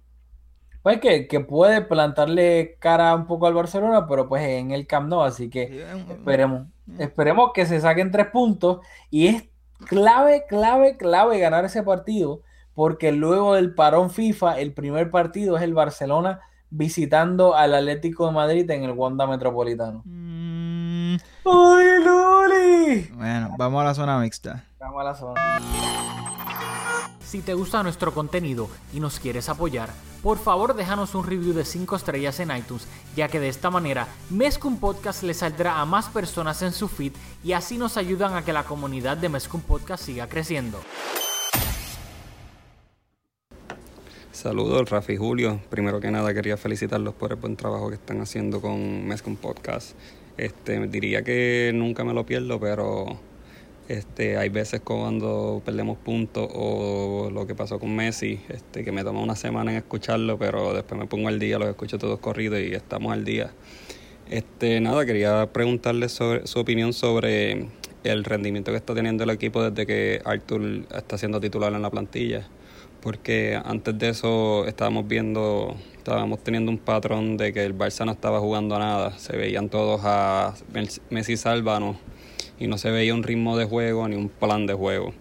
[0.84, 5.08] pues, que, que puede plantarle cara un poco al Barcelona, pero pues en el Camp
[5.08, 6.68] Nou, así que esperemos,
[6.98, 8.80] esperemos que se saquen tres puntos.
[9.10, 9.44] Y es
[9.86, 12.42] clave, clave, clave ganar ese partido
[12.74, 18.32] porque luego del parón FIFA, el primer partido es el Barcelona visitando al Atlético de
[18.32, 20.02] Madrid en el Wanda Metropolitano.
[20.04, 23.10] Mm, ¡Uy, Luli!
[23.14, 24.64] bueno, vamos a la zona mixta.
[24.78, 25.40] Vamos a la zona.
[27.20, 29.88] Si te gusta nuestro contenido y nos quieres apoyar,
[30.24, 34.08] por favor déjanos un review de 5 estrellas en iTunes, ya que de esta manera
[34.30, 37.12] Mezcum Podcast le saldrá a más personas en su feed
[37.44, 40.80] y así nos ayudan a que la comunidad de Mezcum Podcast siga creciendo.
[44.32, 45.60] Saludos, Rafi y Julio.
[45.68, 49.94] Primero que nada quería felicitarlos por el buen trabajo que están haciendo con Mezcum Podcast.
[50.38, 53.20] Este, diría que nunca me lo pierdo, pero
[53.88, 59.04] este, hay veces cuando perdemos puntos o lo que pasó con Messi, este, que me
[59.04, 62.60] toma una semana en escucharlo, pero después me pongo al día, los escucho todos corridos
[62.60, 63.52] y estamos al día.
[64.30, 67.66] Este, nada, quería preguntarles sobre su opinión sobre
[68.04, 71.90] el rendimiento que está teniendo el equipo desde que Arthur está siendo titular en la
[71.90, 72.48] plantilla
[73.04, 78.12] porque antes de eso estábamos viendo, estábamos teniendo un patrón de que el Barça no
[78.12, 80.54] estaba jugando a nada, se veían todos a
[81.10, 81.98] Messi Sálvano
[82.58, 85.12] y no se veía un ritmo de juego ni un plan de juego.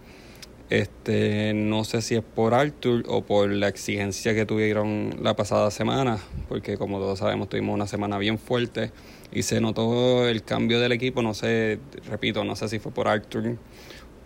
[0.69, 5.69] Este, no sé si es por Arthur o por la exigencia que tuvieron la pasada
[5.69, 6.17] semana,
[6.49, 8.91] porque como todos sabemos tuvimos una semana bien fuerte
[9.31, 11.79] y se notó el cambio del equipo, no sé,
[12.09, 13.57] repito, no sé si fue por Arthur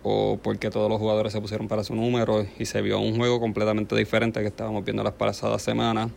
[0.02, 3.40] o porque todos los jugadores se pusieron para su número y se vio un juego
[3.40, 6.10] completamente diferente que estábamos viendo las pasadas semanas.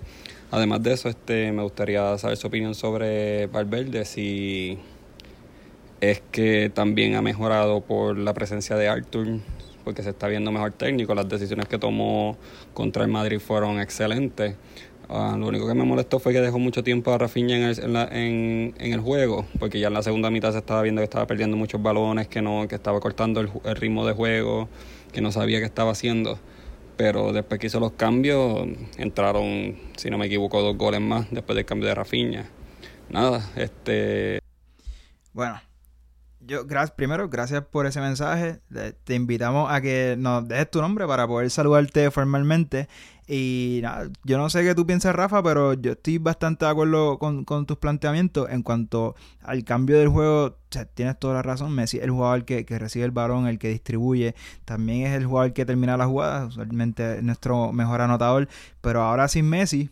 [0.52, 4.78] Además de eso, este, me gustaría saber su opinión sobre Valverde, si
[6.02, 9.40] es que también ha mejorado por la presencia de Arthur,
[9.84, 12.38] porque se está viendo mejor técnico, las decisiones que tomó
[12.74, 14.56] contra el Madrid fueron excelentes.
[15.08, 17.80] Uh, lo único que me molestó fue que dejó mucho tiempo a Rafinha en el,
[17.80, 21.04] en, la, en, el juego, porque ya en la segunda mitad se estaba viendo que
[21.04, 24.70] estaba perdiendo muchos balones, que no que estaba cortando el, el ritmo de juego,
[25.12, 26.40] que no sabía qué estaba haciendo.
[26.98, 31.56] Pero después que hizo los cambios, entraron, si no me equivoco, dos goles más después
[31.56, 32.50] del cambio de Rafinha.
[33.10, 34.40] Nada, este...
[35.34, 35.60] Bueno,
[36.52, 38.60] yo, gracias, primero, gracias por ese mensaje.
[39.06, 42.90] Te invitamos a que nos dejes tu nombre para poder saludarte formalmente.
[43.26, 47.18] Y nada, yo no sé qué tú piensas, Rafa, pero yo estoy bastante de acuerdo
[47.18, 50.58] con, tus planteamientos en cuanto al cambio del juego.
[50.94, 51.72] tienes toda la razón.
[51.72, 54.36] Messi es el jugador que, recibe el balón, el que distribuye.
[54.66, 56.50] También es el jugador que termina las jugadas.
[56.50, 58.50] Usualmente es nuestro mejor anotador.
[58.82, 59.90] Pero ahora sin Messi,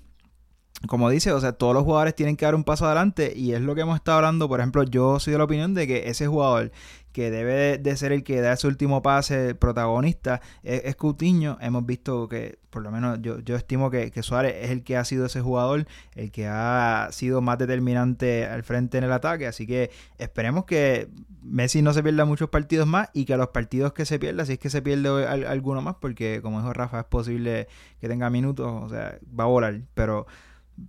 [0.88, 3.62] como dice, o sea, todos los jugadores tienen que dar un paso adelante y es
[3.62, 4.48] lo que hemos estado hablando.
[4.48, 6.72] Por ejemplo, yo soy de la opinión de que ese jugador
[7.12, 11.58] que debe de ser el que da su último pase protagonista es, Coutinho.
[11.60, 14.96] Hemos visto que, por lo menos yo, yo estimo que, que, Suárez es el que
[14.96, 19.48] ha sido ese jugador, el que ha sido más determinante al frente en el ataque.
[19.48, 21.10] Así que esperemos que
[21.42, 24.54] Messi no se pierda muchos partidos más y que los partidos que se pierda, si
[24.54, 27.68] es que se pierde alguno más, porque como dijo Rafa, es posible
[28.00, 30.28] que tenga minutos, o sea, va a volar, pero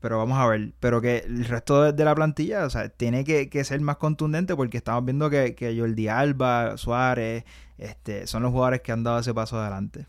[0.01, 0.73] pero vamos a ver.
[0.81, 4.79] Pero que el resto de, la plantilla, o sea, tiene que, ser más contundente porque
[4.79, 7.45] estamos viendo que, que Jordi Alba, Suárez,
[7.79, 10.07] este, son los jugadores que han dado ese paso adelante.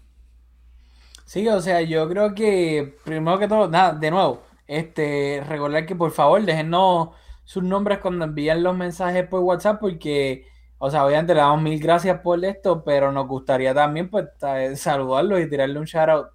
[1.26, 5.96] Sí, o sea, yo creo que primero que todo, nada, de nuevo, este, recordar que
[5.96, 7.10] por favor déjenos
[7.46, 10.46] sus nombres cuando envían los mensajes por WhatsApp porque,
[10.78, 14.28] o sea, obviamente le damos mil gracias por esto, pero nos gustaría también pues
[14.76, 16.28] saludarlos y tirarle un shout out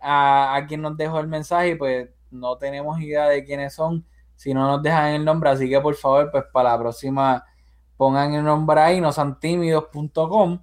[0.00, 4.04] a, a quien nos dejó el mensaje pues no tenemos idea de quiénes son
[4.40, 7.44] si no nos dejan el nombre, así que por favor, pues para la próxima
[7.98, 10.62] pongan el nombre ahí, no sean tímidos.com.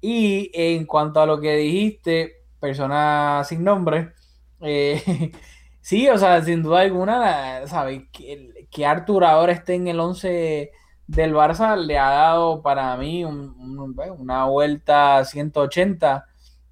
[0.00, 4.12] Y en cuanto a lo que dijiste, persona sin nombre,
[4.60, 5.30] eh,
[5.80, 8.02] sí, o sea, sin duda alguna, ¿sabes?
[8.10, 10.72] Que, que ahora esté en el 11
[11.06, 16.26] del Barça le ha dado para mí una vuelta 180,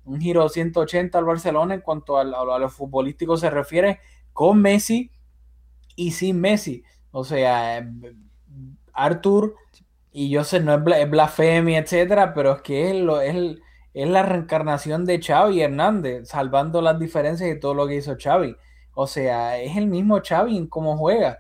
[0.05, 4.01] un giro 180 al Barcelona en cuanto a, a futbolístico se refiere
[4.33, 5.11] con Messi
[5.97, 6.83] y sin Messi.
[7.13, 7.87] O sea,
[8.93, 9.55] Arthur,
[10.13, 13.59] y yo sé, no es, blasfemia, etcétera, pero es que es,
[13.95, 18.57] es, la reencarnación de Xavi Hernández, salvando las diferencias y todo lo que hizo Xavi.
[18.95, 21.39] O sea, es el mismo Xavi en cómo juega.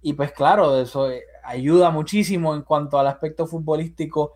[0.00, 4.32] Y pues claro, eso eh, ayuda muchísimo en cuanto al aspecto futbolístico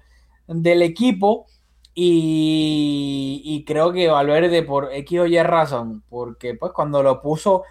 [0.46, 1.46] del equipo.
[1.94, 7.62] Y, y creo que Valverde por X o Y razón, porque pues cuando lo puso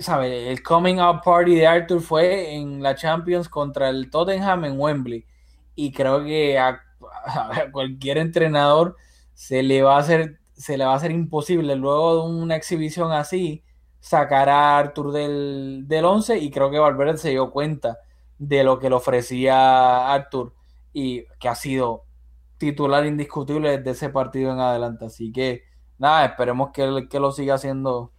[0.00, 0.50] ¿sabe?
[0.50, 5.26] El coming out party de Arthur fue en la Champions contra el Tottenham en Wembley.
[5.74, 6.80] Y creo que a,
[7.72, 8.96] cualquier entrenador
[9.34, 13.12] se le va a hacer, se le va a hacer imposible luego de una exhibición
[13.12, 13.62] así
[14.00, 17.98] sacar a Arthur del, del 11 y creo que Valverde se dio cuenta
[18.38, 20.54] de lo que le ofrecía Arthur
[20.92, 22.04] y que ha sido
[22.56, 25.06] titular indiscutible desde ese partido en adelante.
[25.06, 25.64] Así que
[25.98, 28.12] nada, esperemos que, que lo siga haciendo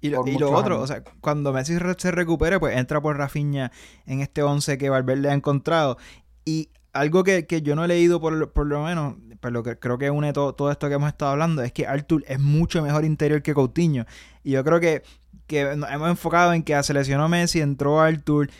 [0.00, 3.72] y lo, otro, o sea, cuando Messi se recupere, pues entra por Rafinha
[4.06, 5.98] en este 11 que Valverde ha encontrado.
[6.44, 10.10] Y algo que, yo no he leído por, por lo menos, pero que creo que
[10.10, 13.42] une todo, todo, esto que hemos estado hablando, es que Artur es mucho mejor interior
[13.42, 14.06] que Coutinho.
[14.44, 15.02] Y yo creo que,
[15.48, 18.50] que nos hemos enfocado en que seleccionó Messi, entró Artur,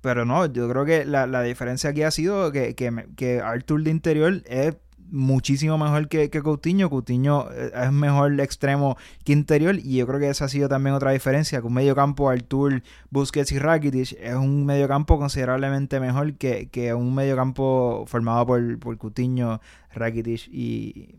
[0.00, 3.84] pero no, yo creo que la, la diferencia aquí ha sido que, que, que Artur
[3.84, 4.76] de interior es
[5.10, 6.90] muchísimo mejor que, que Coutinho.
[6.90, 10.94] Coutinho eh, es mejor extremo que interior y yo creo que esa ha sido también
[10.94, 16.00] otra diferencia, que un medio campo Artur, Busquets y Rakitic es un medio campo considerablemente
[16.00, 19.60] mejor que, que un medio campo formado por, por Coutinho,
[19.92, 21.16] Rakitic y,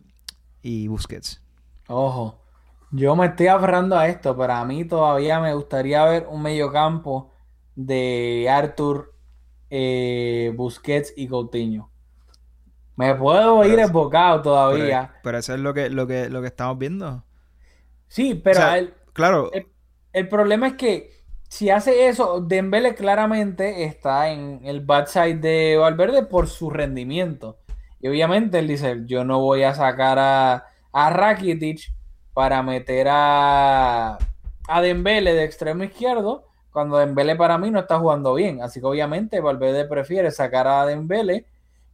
[0.61, 1.41] y Busquets.
[1.87, 2.39] Ojo,
[2.91, 6.71] yo me estoy aferrando a esto, pero a mí todavía me gustaría ver un medio
[6.71, 7.31] campo
[7.75, 9.13] de Artur,
[9.69, 11.88] eh, Busquets y Coutinho.
[12.99, 15.13] Me puedo ir embocado todavía.
[15.23, 17.23] Pero, eso es lo que, lo que, lo que estamos viendo.
[18.09, 19.49] Sí, pero el, claro.
[20.11, 21.09] El, problema es que
[21.47, 27.59] si hace eso, Dembele claramente está en el bad side de Valverde por su rendimiento.
[28.01, 31.93] Y obviamente él dice, yo no voy a sacar a, a Rakitic
[32.33, 34.17] para meter a,
[34.67, 38.61] a Dembele de extremo izquierdo, cuando Dembele para mí no está jugando bien.
[38.61, 41.45] Así que obviamente Valverde prefiere sacar a Dembele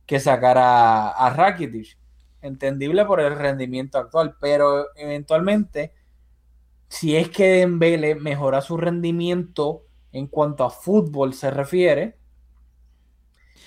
[0.06, 1.98] que sacar a, a Rakitic.
[2.42, 5.94] Entendible por el rendimiento actual, pero eventualmente,
[6.88, 12.18] si es que Dembele mejora su rendimiento en cuanto a fútbol se refiere,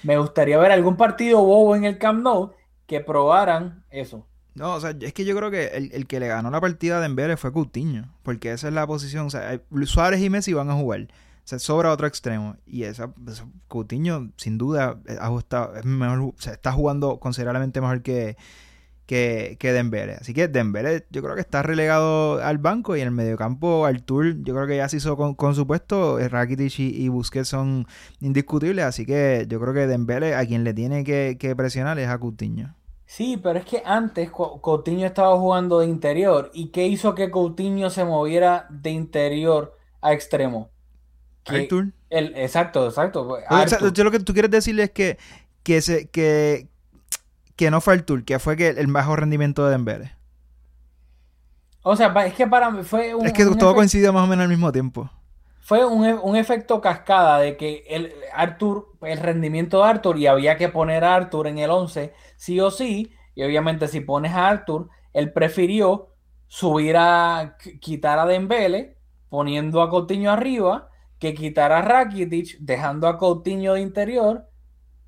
[0.03, 2.53] me gustaría ver algún partido bobo en el Camp Nou
[2.87, 4.27] que probaran eso.
[4.55, 7.01] No, o sea, es que yo creo que el, que le ganó la partida a
[7.01, 10.75] Dembele fue Coutinho, porque esa es la posición, o sea, Suárez y Messi van a
[10.75, 11.09] jugar
[11.49, 12.57] se sobra otro extremo.
[12.67, 13.11] Y esa,
[13.69, 18.37] Coutinho, sin duda, ha es mejor, está jugando considerablemente mejor que,
[19.07, 20.17] que, que Dembele.
[20.17, 24.43] Así que Dembele yo creo que está relegado al banco y en el mediocampo Artur
[24.43, 26.19] yo creo que ya se hizo con, con su puesto.
[26.19, 27.87] Eh, Rakitic y, y, Busquets son
[28.21, 32.09] indiscutibles, así que yo creo que Dembele a quien le tiene que, que presionar es
[32.09, 32.75] a Coutinho.
[33.07, 36.51] Sí, pero es que antes Coutinho estaba jugando de interior.
[36.53, 40.69] ¿Y qué hizo que Coutinho se moviera de interior a extremo?
[41.57, 41.93] Artur.
[42.11, 43.39] El, exacto, exacto.
[43.93, 45.19] Yo lo que tú quieres decirle es que,
[45.63, 46.69] que, se, que,
[47.57, 50.19] que no fue Artur, que fue que el mejor rendimiento de Dembele.
[51.83, 53.27] O sea, es que para mí fue un.
[53.27, 55.11] Es que un todo coincidió más o menos al mismo tiempo.
[55.61, 60.57] Fue un, un, efecto cascada de que el Arthur, el rendimiento de Arthur, y había
[60.57, 63.13] que poner a Arthur en el 11, sí o sí.
[63.35, 66.15] Y obviamente, si pones a Arthur, él prefirió
[66.47, 68.97] subir a quitar a Dembele,
[69.29, 70.89] poniendo a Coutinho arriba,
[71.19, 74.49] que quitar a Rakitic, dejando a Coutinho de interior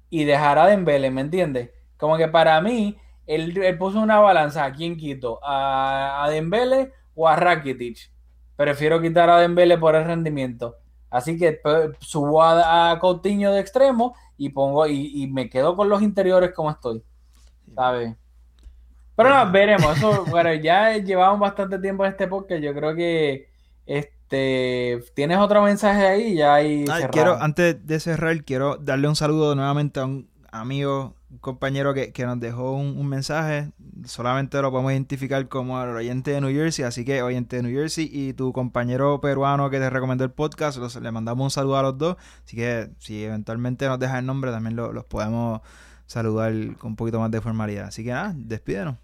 [0.08, 1.70] y dejar a Dembele, ¿me entiendes?
[1.96, 4.64] Como que para mí, él, él puso una balanza.
[4.64, 5.38] ¿A quién quito?
[5.44, 8.10] ¿A, a Dembele o a Rakitic?
[8.56, 10.76] Prefiero quitar a Dembele por el rendimiento.
[11.10, 11.60] Así que
[12.00, 16.52] subo a, a Coutinho de extremo y pongo y, y, me quedo con los interiores
[16.52, 17.02] como estoy.
[17.74, 18.16] ¿Sabes?
[19.16, 19.96] Pero no, veremos.
[19.96, 22.62] Eso, bueno, ya llevamos bastante tiempo en este podcast.
[22.62, 23.50] Yo creo que
[23.86, 29.16] este tienes otro mensaje ahí ya ahí ah, quiero antes de cerrar quiero darle un
[29.16, 33.70] saludo nuevamente a un amigo un compañero que, que, nos dejó un, un, mensaje.
[34.04, 36.84] Solamente lo podemos identificar como el oyente de New Jersey.
[36.84, 40.78] Así que, oyente de New Jersey y tu compañero peruano que te recomendó el podcast,
[40.78, 42.16] los, le mandamos un saludo a los dos.
[42.44, 45.60] Así que, si eventualmente nos deja el nombre, también lo, los podemos
[46.06, 47.86] saludar con un poquito más de formalidad.
[47.86, 48.96] Así que, nada, despídenos.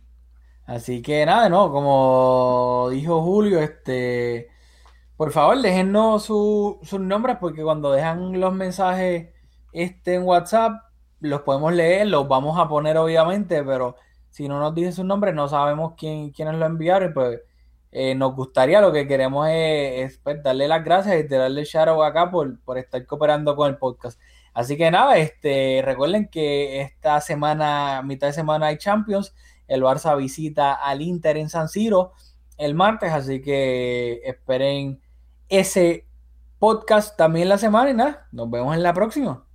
[0.65, 4.49] Así que, nada, no, como dijo Julio, este.
[5.17, 9.29] Por favor, déjennos su, sus nombres porque cuando dejan los mensajes
[9.73, 10.83] este, en WhatsApp
[11.21, 13.97] los podemos leer, los vamos a poner obviamente, pero
[14.29, 17.41] si no nos dicen sus nombres no sabemos quién, quiénes lo enviaron, pues
[17.93, 22.03] eh, nos gustaría, lo que queremos es, es pues, darle las gracias y darle shout
[22.03, 24.21] acá por, por estar cooperando con el podcast.
[24.53, 29.35] Así que nada, este, recuerden que esta semana, mitad de semana hay Champions,
[29.67, 32.13] el Barça visita al Inter en San Siro
[32.57, 35.01] el martes, así que esperen
[35.49, 36.09] ese
[36.59, 39.46] podcast también la semana y nada, nos vemos en la próxima.